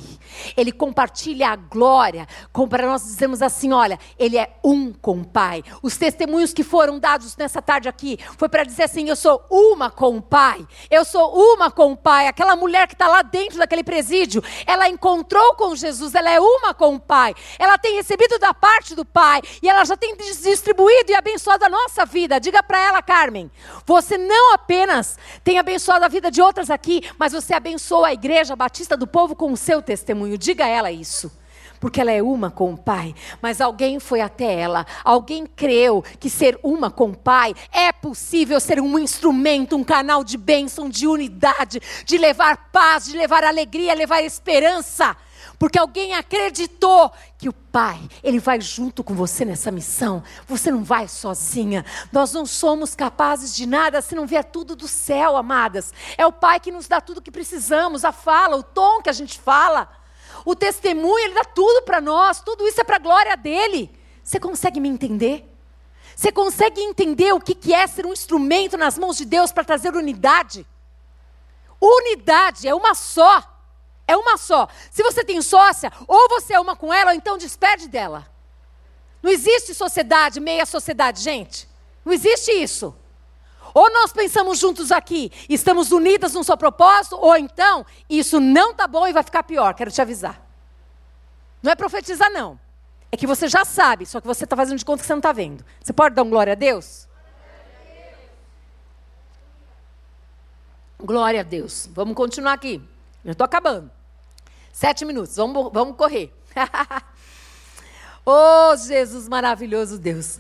[0.58, 2.28] Ele compartilha a glória,
[2.70, 5.64] para nós dizermos assim: olha, ele é um com o Pai.
[5.82, 9.90] Os testemunhos que foram dados nessa tarde aqui foi para dizer assim: eu sou uma
[9.90, 12.28] com o Pai, eu sou uma com o Pai.
[12.28, 16.74] Aquela mulher que está lá dentro daquele presídio, ela encontrou com Jesus, ela é uma
[16.74, 21.12] com o Pai, ela tem recebido da parte do Pai e ela já tem distribuído
[21.12, 22.40] e abençoado a nossa vida.
[22.40, 23.50] Diga para ela, Carmen,
[23.86, 28.56] você não apenas tem abençoado a vida de outras aqui, mas você abençoa a igreja
[28.56, 30.38] Batista do Povo com o seu testemunho.
[30.38, 31.32] Diga a ela isso.
[31.80, 36.30] Porque ela é uma com o Pai, mas alguém foi até ela, alguém creu que
[36.30, 41.08] ser uma com o Pai é possível ser um instrumento, um canal de bênção, de
[41.08, 45.18] unidade, de levar paz, de levar alegria, levar esperança.
[45.62, 50.24] Porque alguém acreditou que o Pai, Ele vai junto com você nessa missão.
[50.48, 51.86] Você não vai sozinha.
[52.12, 55.94] Nós não somos capazes de nada se não vier tudo do céu, amadas.
[56.18, 59.10] É o Pai que nos dá tudo o que precisamos, a fala, o tom que
[59.12, 59.88] a gente fala.
[60.44, 63.92] O testemunho, Ele dá tudo para nós, tudo isso é para a glória dEle.
[64.24, 65.48] Você consegue me entender?
[66.16, 69.94] Você consegue entender o que é ser um instrumento nas mãos de Deus para trazer
[69.94, 70.66] unidade?
[71.80, 73.61] Unidade é uma só.
[74.12, 74.68] É uma só.
[74.92, 78.28] Se você tem sócia, ou você é uma com ela, ou então despede dela.
[79.24, 81.66] Não existe sociedade, meia sociedade, gente.
[82.04, 82.94] Não existe isso.
[83.74, 88.86] Ou nós pensamos juntos aqui, estamos unidas num só propósito, ou então isso não tá
[88.86, 90.46] bom e vai ficar pior, quero te avisar.
[91.64, 92.60] Não é profetizar, não.
[93.10, 95.20] É que você já sabe, só que você está fazendo de conta que você não
[95.20, 95.64] está vendo.
[95.82, 97.08] Você pode dar um glória a Deus?
[101.00, 101.88] Glória a Deus.
[101.94, 102.82] Vamos continuar aqui.
[103.24, 104.01] Eu estou acabando.
[104.72, 106.34] Sete minutos, vamos, vamos correr.
[108.26, 110.40] oh, Jesus maravilhoso Deus.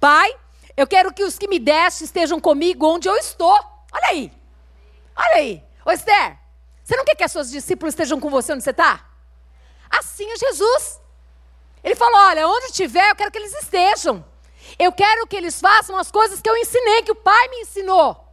[0.00, 0.34] Pai,
[0.76, 3.56] eu quero que os que me deste estejam comigo onde eu estou.
[3.92, 4.32] Olha aí.
[5.16, 5.62] Olha aí.
[5.84, 6.38] Ô Esther,
[6.82, 9.06] você não quer que as suas discípulos estejam com você onde você está?
[9.90, 11.00] Assim é Jesus.
[11.84, 14.24] Ele falou: olha, onde estiver, eu quero que eles estejam.
[14.78, 18.31] Eu quero que eles façam as coisas que eu ensinei, que o Pai me ensinou.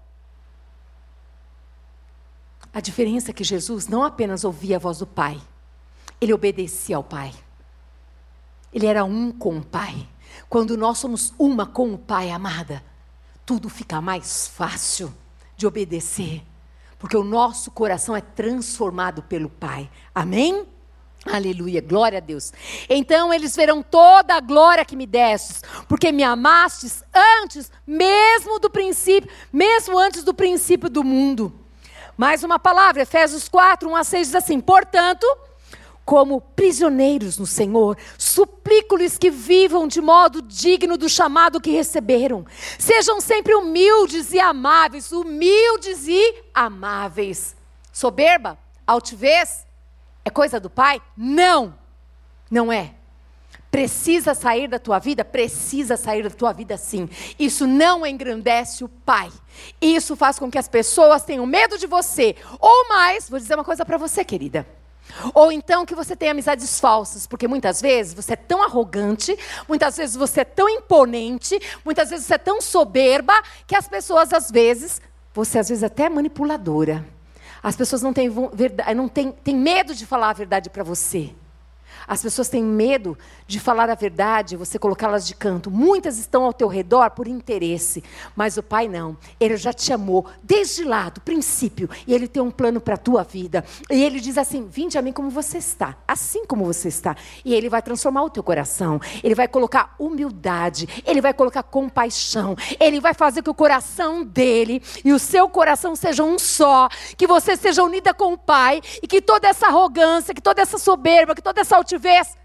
[2.74, 5.40] A diferença é que Jesus não apenas ouvia a voz do Pai,
[6.22, 7.34] ele obedecia ao Pai.
[8.72, 10.08] Ele era um com o Pai.
[10.48, 12.84] Quando nós somos uma com o Pai, amada,
[13.46, 15.14] tudo fica mais fácil
[15.58, 16.44] de obedecer,
[17.00, 19.90] porque o nosso coração é transformado pelo Pai.
[20.14, 20.68] Amém?
[21.26, 22.54] Aleluia, glória a Deus.
[22.88, 27.04] Então eles verão toda a glória que me destes, porque me amastes
[27.44, 31.59] antes, mesmo do princípio, mesmo antes do princípio do mundo.
[32.20, 35.26] Mais uma palavra, Efésios 4, 1 a 6 diz assim: Portanto,
[36.04, 42.46] como prisioneiros no Senhor, suplico-lhes que vivam de modo digno do chamado que receberam.
[42.78, 47.56] Sejam sempre humildes e amáveis, humildes e amáveis.
[47.90, 49.66] Soberba, altivez,
[50.26, 51.02] é coisa do Pai?
[51.16, 51.74] Não,
[52.52, 52.96] não é.
[53.72, 55.24] Precisa sair da tua vida?
[55.24, 57.08] Precisa sair da tua vida sim.
[57.38, 59.30] Isso não engrandece o Pai.
[59.80, 62.36] Isso faz com que as pessoas tenham medo de você.
[62.60, 64.66] Ou mais, vou dizer uma coisa para você, querida.
[65.34, 69.98] Ou então que você tem amizades falsas, porque muitas vezes você é tão arrogante, muitas
[69.98, 73.34] vezes você é tão imponente, muitas vezes você é tão soberba,
[73.66, 75.02] que as pessoas, às vezes,
[75.34, 77.06] você às vezes até é manipuladora.
[77.62, 78.30] As pessoas não têm,
[78.96, 81.34] não têm, têm medo de falar a verdade para você.
[82.08, 85.72] As pessoas têm medo de falar a verdade, você colocá-las de canto.
[85.72, 88.04] Muitas estão ao teu redor por interesse,
[88.36, 89.18] mas o Pai não.
[89.40, 92.98] Ele já te amou desde lá, do princípio, e Ele tem um plano para a
[92.98, 93.64] tua vida.
[93.90, 97.16] E Ele diz assim: Vinde a mim como você está, assim como você está.
[97.44, 99.00] E Ele vai transformar o teu coração.
[99.24, 104.82] Ele vai colocar humildade, Ele vai colocar compaixão, Ele vai fazer que o coração dele
[105.04, 109.08] e o seu coração sejam um só, que você seja unida com o Pai e
[109.08, 112.38] que toda essa arrogância, que toda essa soberba, que toda essa altivez vez.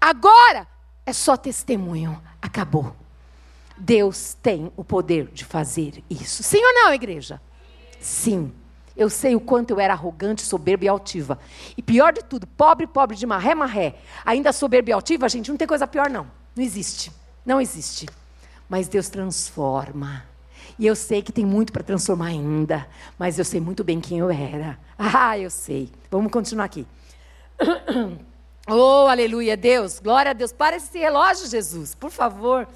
[0.00, 0.66] Agora
[1.04, 2.20] é só testemunho.
[2.40, 2.96] Acabou.
[3.76, 6.42] Deus tem o poder de fazer isso.
[6.42, 7.40] Sim ou não, igreja?
[8.00, 8.52] Sim.
[8.96, 11.38] Eu sei o quanto eu era arrogante, soberba e altiva.
[11.76, 13.94] E pior de tudo, pobre, pobre de marré, marré.
[14.24, 16.26] Ainda soberba e altiva, gente, não tem coisa pior, não.
[16.54, 17.10] Não existe.
[17.44, 18.06] Não existe.
[18.68, 20.24] Mas Deus transforma.
[20.78, 22.86] E eu sei que tem muito para transformar ainda.
[23.18, 24.78] Mas eu sei muito bem quem eu era.
[24.98, 25.90] Ah, eu sei.
[26.10, 26.86] Vamos continuar aqui.
[28.72, 30.52] Oh, aleluia, Deus, glória a Deus.
[30.52, 32.68] Para esse relógio, Jesus, por favor.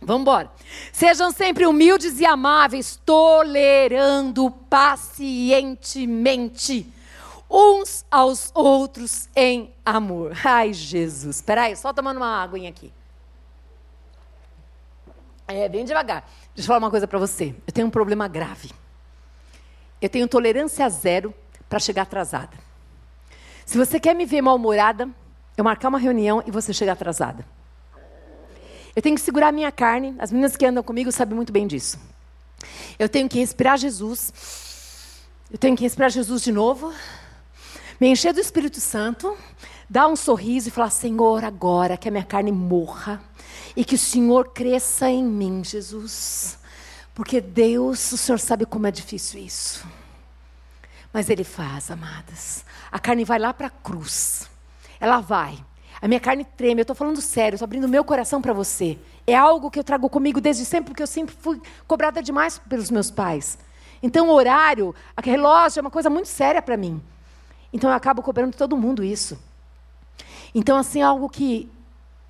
[0.00, 0.50] Vamos embora.
[0.92, 6.92] Sejam sempre humildes e amáveis, tolerando pacientemente
[7.48, 10.32] uns aos outros em amor.
[10.44, 11.36] Ai, Jesus.
[11.36, 12.92] Espera aí, só tomando uma aguinha aqui.
[15.46, 16.28] É, bem devagar.
[16.54, 17.54] Deixa eu falar uma coisa para você.
[17.64, 18.72] Eu tenho um problema grave.
[20.00, 21.32] Eu tenho tolerância zero
[21.68, 22.71] para chegar atrasada.
[23.64, 25.08] Se você quer me ver mal-humorada,
[25.56, 27.44] eu marcar uma reunião e você chegar atrasada.
[28.94, 31.66] Eu tenho que segurar a minha carne, as meninas que andam comigo sabem muito bem
[31.66, 31.98] disso.
[32.98, 34.32] Eu tenho que respirar Jesus.
[35.50, 36.92] Eu tenho que respirar Jesus de novo.
[38.00, 39.36] Me encher do Espírito Santo,
[39.88, 43.22] dar um sorriso e falar: Senhor, agora que a minha carne morra
[43.76, 46.58] e que o Senhor cresça em mim, Jesus.
[47.14, 49.86] Porque Deus, o Senhor sabe como é difícil isso.
[51.12, 52.64] Mas Ele faz, amadas.
[52.92, 54.50] A carne vai lá para a cruz.
[55.00, 55.58] Ela vai.
[56.00, 56.80] A minha carne treme.
[56.80, 58.98] Eu estou falando sério, estou abrindo meu coração para você.
[59.26, 62.90] É algo que eu trago comigo desde sempre, porque eu sempre fui cobrada demais pelos
[62.90, 63.58] meus pais.
[64.02, 67.00] Então, o horário, relógio é uma coisa muito séria para mim.
[67.72, 69.38] Então eu acabo cobrando todo mundo isso.
[70.54, 71.70] Então, assim, é algo que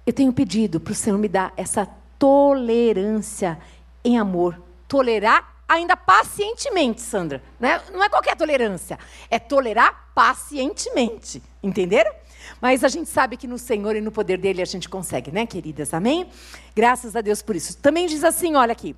[0.07, 3.59] eu tenho pedido para o Senhor me dar essa tolerância
[4.05, 4.61] em amor.
[4.87, 7.43] Tolerar ainda pacientemente, Sandra.
[7.59, 7.81] Né?
[7.93, 8.99] Não é qualquer tolerância,
[9.31, 11.43] é tolerar pacientemente.
[11.63, 12.13] Entenderam?
[12.61, 15.47] Mas a gente sabe que no Senhor e no poder dele a gente consegue, né,
[15.47, 15.95] queridas?
[15.95, 16.29] Amém?
[16.75, 17.77] Graças a Deus por isso.
[17.79, 18.95] Também diz assim, olha aqui.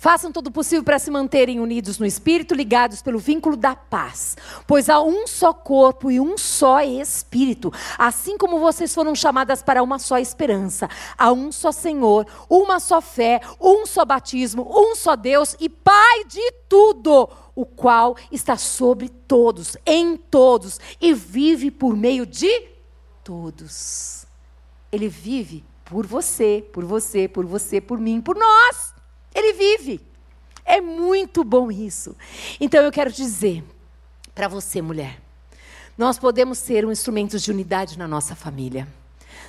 [0.00, 4.34] Façam todo o possível para se manterem unidos no espírito, ligados pelo vínculo da paz.
[4.66, 7.70] Pois há um só corpo e um só espírito.
[7.98, 10.88] Assim como vocês foram chamadas para uma só esperança.
[11.18, 16.24] Há um só Senhor, uma só fé, um só batismo, um só Deus e Pai
[16.24, 22.68] de tudo, o qual está sobre todos, em todos e vive por meio de
[23.22, 24.24] todos.
[24.90, 28.98] Ele vive por você, por você, por você, por mim, por nós.
[29.34, 30.00] Ele vive.
[30.64, 32.16] É muito bom isso.
[32.60, 33.64] Então eu quero dizer
[34.34, 35.20] para você, mulher,
[35.98, 38.86] nós podemos ser um instrumento de unidade na nossa família.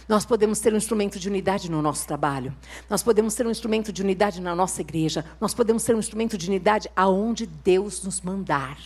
[0.08, 2.54] Nós podemos ser um instrumento de unidade no nosso trabalho.
[2.90, 5.24] Nós podemos ser um instrumento de unidade na nossa igreja.
[5.40, 8.78] Nós podemos ser um instrumento de unidade aonde Deus nos mandar.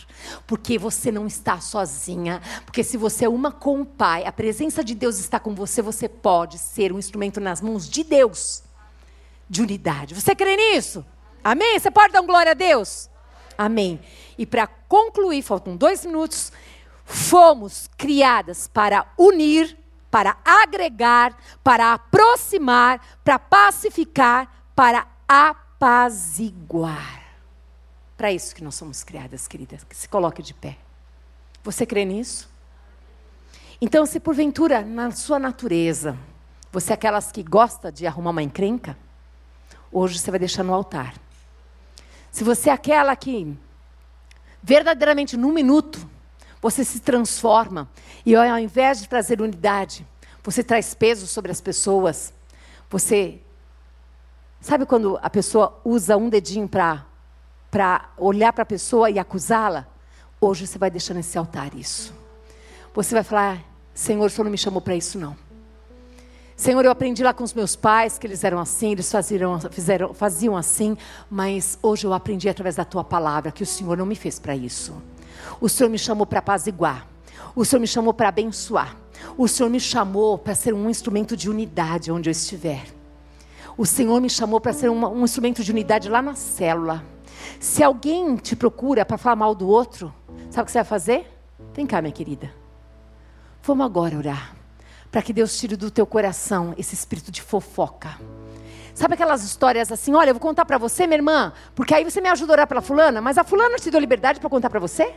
[0.46, 2.40] Porque você não está sozinha.
[2.64, 5.82] Porque se você é uma com o Pai, a presença de Deus está com você,
[5.82, 8.62] você pode ser um instrumento nas mãos de Deus
[9.48, 10.14] de unidade.
[10.14, 11.04] Você crê nisso?
[11.42, 11.78] Amém?
[11.78, 13.08] Você pode dar um glória a Deus?
[13.56, 14.00] Amém.
[14.36, 16.52] E para concluir, faltam dois minutos.
[17.04, 19.78] Fomos criadas para unir,
[20.10, 27.22] para agregar, para aproximar, para pacificar, para apaziguar.
[28.16, 29.84] Para isso que nós somos criadas, queridas.
[29.84, 30.78] Que se coloque de pé.
[31.62, 32.50] Você crê nisso?
[33.80, 36.18] Então, se porventura, na sua natureza,
[36.72, 38.96] você é aquelas que gosta de arrumar uma encrenca,
[39.92, 41.14] hoje você vai deixar no altar.
[42.30, 43.56] Se você é aquela que
[44.62, 46.08] verdadeiramente num minuto
[46.60, 47.88] você se transforma
[48.24, 50.06] e ao invés de trazer unidade,
[50.42, 52.32] você traz peso sobre as pessoas.
[52.90, 53.40] Você
[54.60, 57.04] sabe quando a pessoa usa um dedinho para
[57.70, 59.86] para olhar para a pessoa e acusá-la?
[60.40, 62.14] Hoje você vai deixar nesse altar isso.
[62.94, 63.62] Você vai falar:
[63.94, 65.36] Senhor, o Senhor não me chamou para isso não.
[66.56, 70.14] Senhor, eu aprendi lá com os meus pais que eles eram assim, eles faziam, fizeram,
[70.14, 70.96] faziam assim,
[71.30, 74.56] mas hoje eu aprendi através da tua palavra que o Senhor não me fez para
[74.56, 74.94] isso.
[75.60, 77.06] O Senhor me chamou para apaziguar.
[77.54, 78.96] O Senhor me chamou para abençoar.
[79.36, 82.86] O Senhor me chamou para ser um instrumento de unidade onde eu estiver.
[83.76, 87.04] O Senhor me chamou para ser uma, um instrumento de unidade lá na célula.
[87.60, 90.12] Se alguém te procura para falar mal do outro,
[90.50, 91.26] sabe o que você vai fazer?
[91.74, 92.50] Vem cá, minha querida.
[93.62, 94.55] Vamos agora orar
[95.10, 98.18] para que Deus tire do teu coração esse espírito de fofoca.
[98.94, 102.20] Sabe aquelas histórias assim, olha, eu vou contar para você, minha irmã, porque aí você
[102.20, 104.80] me ajuda a orar pela fulana, mas a fulana te deu liberdade para contar para
[104.80, 105.14] você?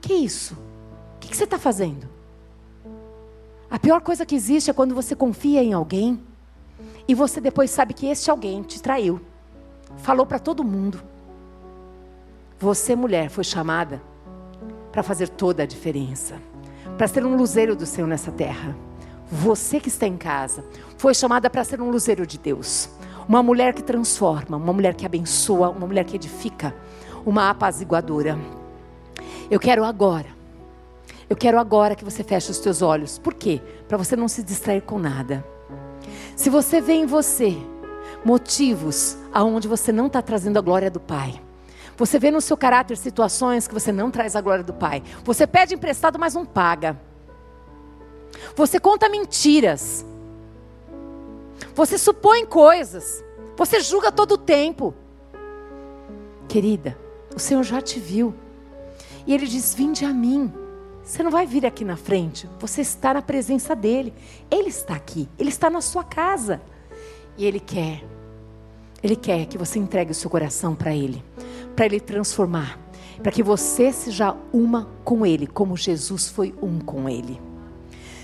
[0.00, 0.54] Que isso?
[0.54, 2.08] O que, que você está fazendo?
[3.70, 6.20] A pior coisa que existe é quando você confia em alguém
[7.06, 9.20] e você depois sabe que este alguém te traiu,
[9.98, 11.02] falou para todo mundo.
[12.58, 14.02] Você, mulher, foi chamada
[14.90, 16.40] para fazer toda a diferença
[16.96, 18.76] para ser um luzeiro do Senhor nessa terra.
[19.30, 20.64] Você que está em casa
[20.96, 22.88] foi chamada para ser um luzeiro de Deus.
[23.28, 26.74] Uma mulher que transforma, uma mulher que abençoa, uma mulher que edifica,
[27.24, 28.38] uma apaziguadora.
[29.50, 30.26] Eu quero agora,
[31.28, 33.18] eu quero agora que você feche os teus olhos.
[33.18, 33.60] Por quê?
[33.88, 35.44] Para você não se distrair com nada.
[36.36, 37.56] Se você vê em você
[38.24, 41.40] motivos aonde você não está trazendo a glória do Pai,
[41.96, 45.02] você vê no seu caráter situações que você não traz a glória do Pai.
[45.24, 47.00] Você pede emprestado, mas não paga.
[48.56, 50.04] Você conta mentiras.
[51.74, 53.24] Você supõe coisas.
[53.56, 54.94] Você julga todo o tempo.
[56.48, 56.98] Querida,
[57.34, 58.34] o Senhor já te viu.
[59.26, 60.52] E Ele diz: Vinde a mim.
[61.02, 62.48] Você não vai vir aqui na frente.
[62.58, 64.12] Você está na presença dEle.
[64.50, 65.28] Ele está aqui.
[65.38, 66.60] Ele está na sua casa.
[67.36, 68.02] E Ele quer.
[69.02, 71.22] Ele quer que você entregue o seu coração para Ele
[71.74, 72.78] para Ele transformar,
[73.22, 77.40] para que você seja uma com Ele, como Jesus foi um com Ele.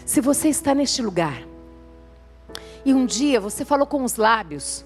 [0.06, 1.42] Se você está neste lugar
[2.84, 4.84] e um dia você falou com os lábios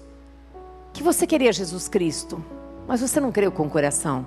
[0.93, 2.43] que você queria Jesus Cristo,
[2.87, 4.25] mas você não creu com o coração,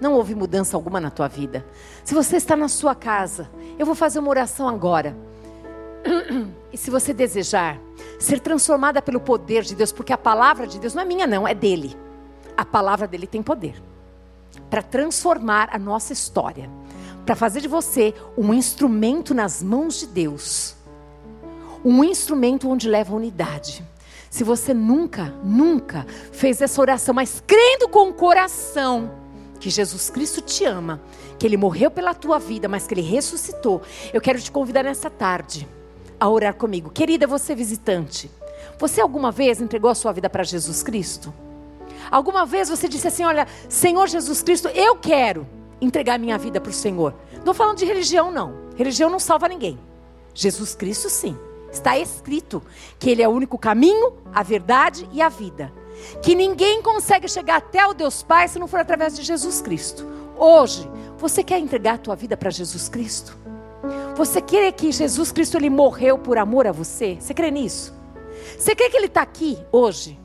[0.00, 1.66] não houve mudança alguma na tua vida.
[2.04, 5.16] Se você está na sua casa, eu vou fazer uma oração agora.
[6.70, 7.80] E se você desejar
[8.18, 11.48] ser transformada pelo poder de Deus, porque a palavra de Deus não é minha, não,
[11.48, 11.96] é dele
[12.58, 13.80] a palavra dele tem poder
[14.68, 16.68] para transformar a nossa história,
[17.24, 20.74] para fazer de você um instrumento nas mãos de Deus,
[21.84, 23.84] um instrumento onde leva unidade.
[24.28, 29.12] Se você nunca, nunca fez essa oração, mas crendo com o coração
[29.60, 31.00] que Jesus Cristo te ama,
[31.38, 33.80] que Ele morreu pela tua vida, mas que Ele ressuscitou,
[34.12, 35.66] eu quero te convidar nessa tarde
[36.18, 36.90] a orar comigo.
[36.90, 38.28] Querida, você visitante,
[38.78, 41.32] você alguma vez entregou a sua vida para Jesus Cristo?
[42.10, 45.46] Alguma vez você disse assim: Olha, Senhor Jesus Cristo, eu quero
[45.80, 47.14] entregar minha vida para o Senhor.
[47.32, 48.54] Não estou falando de religião, não.
[48.76, 49.78] Religião não salva ninguém.
[50.34, 51.36] Jesus Cristo, sim.
[51.70, 52.62] Está escrito
[52.98, 55.72] que Ele é o único caminho, a verdade e a vida.
[56.22, 60.06] Que ninguém consegue chegar até o Deus Pai se não for através de Jesus Cristo.
[60.36, 60.88] Hoje,
[61.18, 63.36] você quer entregar a tua vida para Jesus Cristo?
[64.16, 67.16] Você crê que Jesus Cristo ele morreu por amor a você?
[67.20, 67.94] Você crê nisso?
[68.58, 70.18] Você crê que Ele está aqui hoje?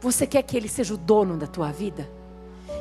[0.00, 2.08] Você quer que Ele seja o dono da tua vida?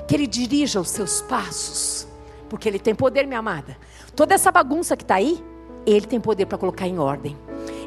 [0.07, 2.07] Que Ele dirija os seus passos?
[2.49, 3.77] Porque Ele tem poder, minha amada.
[4.15, 5.43] Toda essa bagunça que está aí,
[5.85, 7.35] Ele tem poder para colocar em ordem.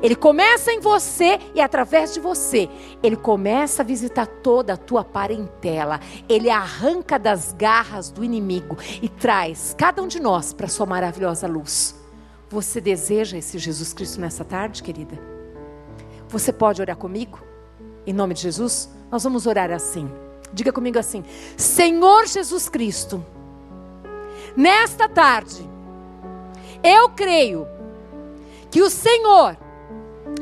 [0.02, 2.68] Ele começa em você e através de você,
[3.02, 6.00] ele começa a visitar toda a tua parentela.
[6.28, 11.46] Ele arranca das garras do inimigo e traz cada um de nós para sua maravilhosa
[11.46, 11.94] luz.
[12.48, 15.18] Você deseja esse Jesus Cristo nessa tarde, querida?
[16.28, 17.40] Você pode orar comigo?
[18.06, 20.10] Em nome de Jesus, nós vamos orar assim.
[20.52, 21.24] Diga comigo assim:
[21.56, 23.24] Senhor Jesus Cristo,
[24.56, 25.68] nesta tarde,
[26.82, 27.66] eu creio
[28.70, 29.56] que o Senhor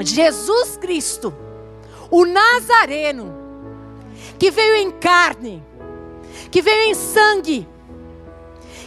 [0.00, 1.32] Jesus Cristo,
[2.10, 3.34] o Nazareno,
[4.38, 5.62] que veio em carne,
[6.50, 7.68] que veio em sangue,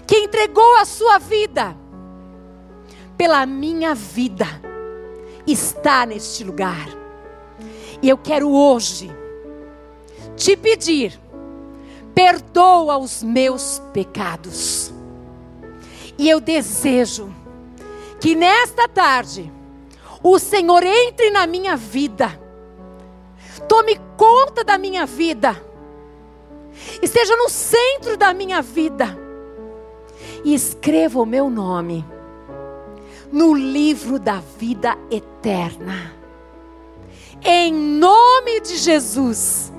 [0.06, 1.76] que entregou a sua vida
[3.18, 4.48] pela minha vida,
[5.46, 6.88] está neste lugar.
[8.02, 9.21] E eu quero hoje
[10.36, 11.20] te pedir,
[12.14, 14.94] perdoa os meus pecados.
[16.18, 17.34] E eu desejo
[18.20, 19.52] que nesta tarde,
[20.24, 22.40] o Senhor entre na minha vida,
[23.68, 25.60] tome conta da minha vida,
[27.02, 29.18] esteja no centro da minha vida,
[30.44, 32.06] e escreva o meu nome
[33.32, 36.14] no livro da vida eterna.
[37.44, 39.72] Em nome de Jesus.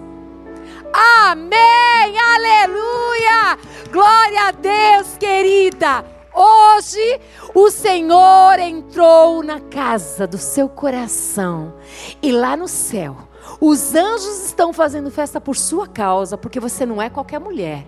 [0.93, 3.59] Amém, aleluia,
[3.91, 6.05] glória a Deus, querida.
[6.35, 7.21] Hoje
[7.55, 11.75] o Senhor entrou na casa do seu coração
[12.23, 13.17] e lá no céu
[13.61, 17.87] os anjos estão fazendo festa por sua causa, porque você não é qualquer mulher.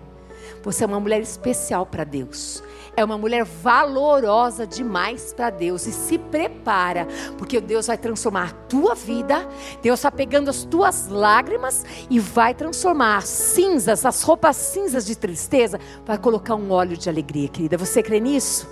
[0.63, 2.63] Você é uma mulher especial para Deus.
[2.97, 5.85] É uma mulher valorosa demais para Deus.
[5.85, 9.47] E se prepara, porque Deus vai transformar a tua vida.
[9.81, 15.15] Deus está pegando as tuas lágrimas e vai transformar as cinzas, as roupas cinzas de
[15.15, 17.77] tristeza, vai colocar um óleo de alegria, querida.
[17.77, 18.67] Você crê nisso?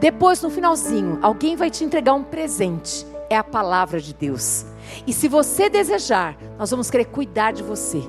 [0.00, 3.06] Depois, no finalzinho, alguém vai te entregar um presente.
[3.28, 4.64] É a palavra de Deus.
[5.06, 8.02] E se você desejar, nós vamos querer cuidar de você.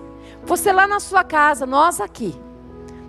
[0.46, 2.34] Você lá na sua casa, nós aqui.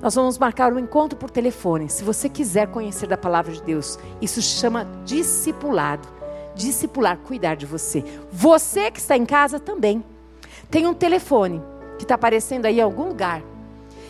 [0.03, 1.91] Nós vamos marcar um encontro por telefone.
[1.91, 6.09] Se você quiser conhecer da palavra de Deus, isso chama discipulado.
[6.55, 8.03] Discipular, cuidar de você.
[8.33, 10.03] Você que está em casa também.
[10.71, 11.63] Tem um telefone
[11.99, 13.43] que está aparecendo aí em algum lugar.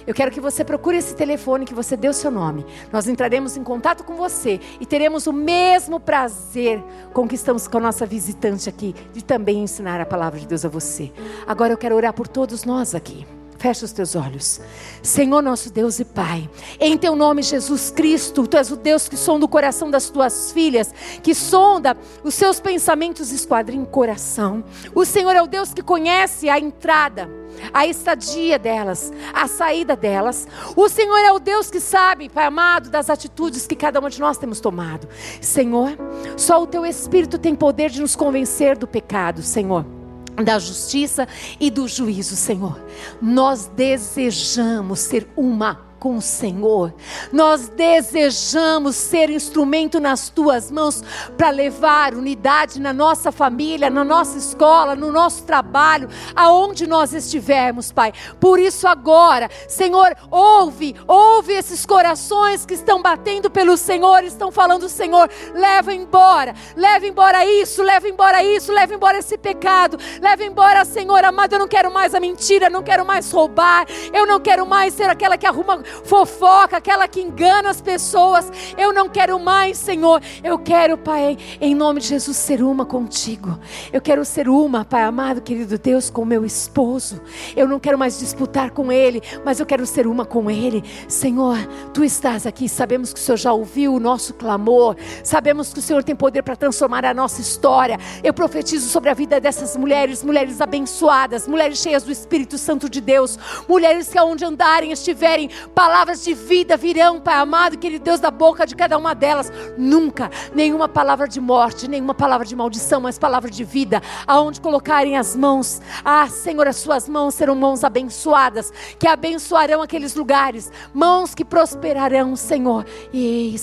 [0.06, 2.64] Eu quero que você procure esse telefone que você deu seu nome.
[2.92, 6.82] Nós entraremos em contato com você e teremos o mesmo prazer
[7.12, 10.64] com que estamos com a nossa visitante aqui de também ensinar a palavra de Deus
[10.64, 11.12] a você.
[11.46, 13.26] Agora eu quero orar por todos nós aqui.
[13.60, 14.58] Fecha os teus olhos.
[15.02, 16.48] Senhor nosso Deus e Pai,
[16.80, 20.50] em teu nome Jesus Cristo, tu és o Deus que sonda o coração das tuas
[20.50, 21.94] filhas, que sonda
[22.24, 24.64] os seus pensamentos esquadrinha o coração.
[24.94, 27.28] O Senhor é o Deus que conhece a entrada,
[27.70, 30.48] a estadia delas, a saída delas.
[30.74, 34.20] O Senhor é o Deus que sabe, Pai amado, das atitudes que cada uma de
[34.20, 35.06] nós temos tomado.
[35.38, 35.98] Senhor,
[36.34, 39.99] só o teu Espírito tem poder de nos convencer do pecado, Senhor
[40.36, 41.26] da justiça
[41.58, 42.80] e do juízo, Senhor.
[43.20, 46.92] Nós desejamos ser uma com o Senhor.
[47.30, 51.04] Nós desejamos ser instrumento nas tuas mãos
[51.36, 57.92] para levar unidade na nossa família, na nossa escola, no nosso trabalho, aonde nós estivermos,
[57.92, 58.12] Pai.
[58.40, 64.88] Por isso agora, Senhor, ouve, ouve esses corações que estão batendo pelo Senhor, estão falando,
[64.88, 70.84] Senhor, leva embora, leva embora isso, leva embora isso, leva embora esse pecado, leva embora,
[70.86, 74.64] Senhor amado, eu não quero mais a mentira, não quero mais roubar, eu não quero
[74.64, 78.50] mais ser aquela que arruma fofoca, aquela que engana as pessoas.
[78.76, 80.22] Eu não quero mais, Senhor.
[80.42, 83.58] Eu quero, Pai, em nome de Jesus, ser uma contigo.
[83.92, 87.20] Eu quero ser uma, Pai amado, querido Deus, com meu esposo.
[87.56, 90.82] Eu não quero mais disputar com ele, mas eu quero ser uma com ele.
[91.08, 91.56] Senhor,
[91.92, 95.82] tu estás aqui, sabemos que o Senhor já ouviu o nosso clamor, sabemos que o
[95.82, 97.98] Senhor tem poder para transformar a nossa história.
[98.22, 103.00] Eu profetizo sobre a vida dessas mulheres, mulheres abençoadas, mulheres cheias do Espírito Santo de
[103.00, 103.38] Deus,
[103.68, 105.50] mulheres que aonde andarem estiverem,
[105.80, 109.50] palavras de vida virão, Pai amado, querido Deus, da boca de cada uma delas.
[109.78, 114.02] Nunca nenhuma palavra de morte, nenhuma palavra de maldição, mas palavra de vida.
[114.26, 120.14] Aonde colocarem as mãos, ah, Senhor, as suas mãos serão mãos abençoadas, que abençoarão aqueles
[120.14, 122.84] lugares, mãos que prosperarão, Senhor.
[123.10, 123.54] E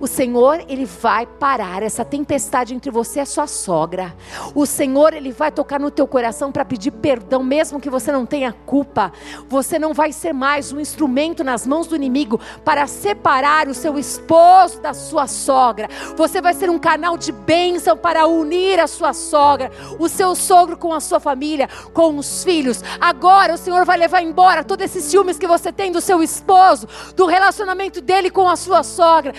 [0.00, 4.14] o Senhor, ele vai parar essa tempestade entre você e a sua sogra.
[4.54, 8.26] O Senhor, ele vai tocar no teu coração para pedir perdão, mesmo que você não
[8.26, 9.12] tenha culpa.
[9.48, 13.98] Você não vai ser mais um instrumento nas mãos do inimigo para separar o seu
[13.98, 15.88] esposo da sua sogra.
[16.16, 20.76] Você vai ser um canal de bênção para unir a sua sogra, o seu sogro
[20.76, 22.82] com a sua família, com os filhos.
[23.00, 26.86] Agora o Senhor vai levar embora todos esses ciúmes que você tem do seu esposo,
[27.16, 29.32] do relacionamento dele com a sua sogra.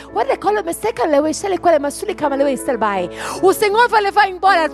[3.41, 4.69] O Senhor vai levar embora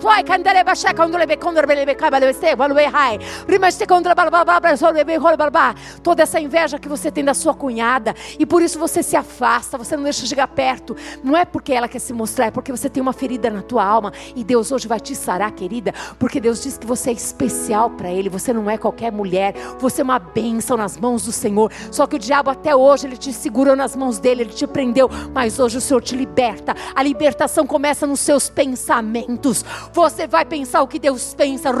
[6.02, 9.78] toda essa inveja que você tem da sua cunhada e por isso você se afasta,
[9.78, 10.96] você não deixa chegar perto.
[11.22, 13.84] Não é porque ela quer se mostrar, é porque você tem uma ferida na tua
[13.84, 17.90] alma e Deus hoje vai te sarar, querida, porque Deus diz que você é especial
[17.90, 18.28] para Ele.
[18.28, 21.72] Você não é qualquer mulher, você é uma bênção nas mãos do Senhor.
[21.90, 25.08] Só que o diabo até hoje ele te segurou nas mãos dele, ele te prendeu,
[25.34, 26.74] mas hoje o Senhor te liberta.
[26.94, 29.64] A libertação começa nos seus pensamentos.
[29.92, 31.72] Você vai pensar o que Deus pensa.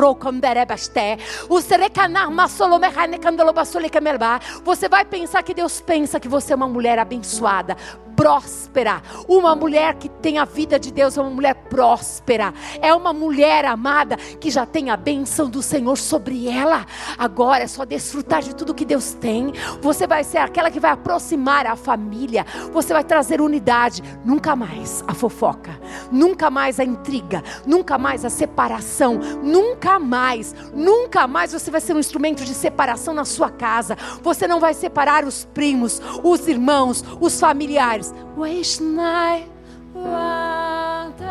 [4.64, 7.76] Você vai pensar que Deus pensa que você é uma mulher abençoada
[8.22, 9.02] próspera.
[9.26, 12.54] Uma mulher que tem a vida de Deus é uma mulher próspera.
[12.80, 16.86] É uma mulher amada que já tem a bênção do Senhor sobre ela.
[17.18, 19.52] Agora é só desfrutar de tudo que Deus tem.
[19.80, 22.46] Você vai ser aquela que vai aproximar a família.
[22.72, 24.04] Você vai trazer unidade.
[24.24, 25.76] Nunca mais a fofoca.
[26.12, 27.42] Nunca mais a intriga.
[27.66, 29.18] Nunca mais a separação.
[29.42, 30.54] Nunca mais.
[30.72, 33.96] Nunca mais você vai ser um instrumento de separação na sua casa.
[34.22, 38.32] Você não vai separar os primos, os irmãos, os familiares lives.
[38.36, 39.46] Waishnai
[39.94, 41.22] Wantako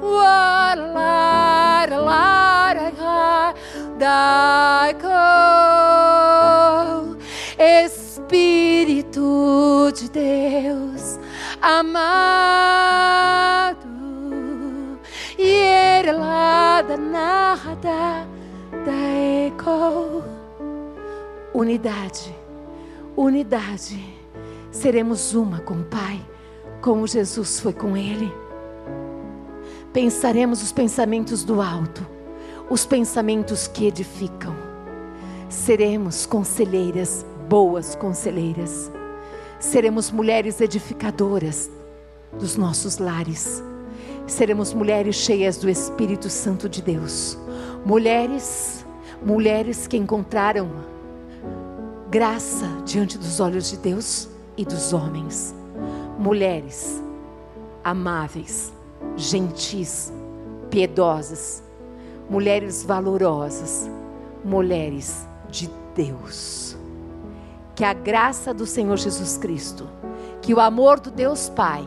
[0.00, 2.76] Walar Lar
[3.98, 5.08] Daiko
[7.58, 9.22] Espírito
[9.92, 11.18] de Deus
[11.60, 12.66] amado.
[15.38, 18.26] Yerlada nada
[18.84, 20.22] Daiko
[21.54, 22.34] Unidade,
[23.16, 24.15] unidade
[24.76, 26.20] seremos uma com o Pai,
[26.82, 28.30] como Jesus foi com Ele.
[29.92, 32.06] Pensaremos os pensamentos do alto,
[32.68, 34.54] os pensamentos que edificam.
[35.48, 38.92] Seremos conselheiras, boas conselheiras.
[39.58, 41.70] Seremos mulheres edificadoras
[42.38, 43.62] dos nossos lares.
[44.26, 47.38] Seremos mulheres cheias do Espírito Santo de Deus.
[47.84, 48.84] Mulheres,
[49.24, 50.68] mulheres que encontraram
[52.10, 55.54] graça diante dos olhos de Deus e dos homens,
[56.18, 57.00] mulheres
[57.84, 58.72] amáveis,
[59.16, 60.12] gentis,
[60.70, 61.62] piedosas,
[62.28, 63.88] mulheres valorosas,
[64.44, 66.76] mulheres de Deus.
[67.74, 69.88] Que a graça do Senhor Jesus Cristo,
[70.40, 71.86] que o amor do Deus Pai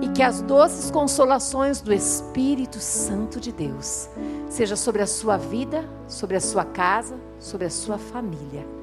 [0.00, 4.08] e que as doces consolações do Espírito Santo de Deus
[4.48, 8.75] seja sobre a sua vida, sobre a sua casa, sobre a sua família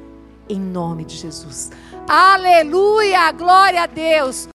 [0.50, 1.72] em nome de Jesus.
[2.08, 4.48] Aleluia, glória a Deus.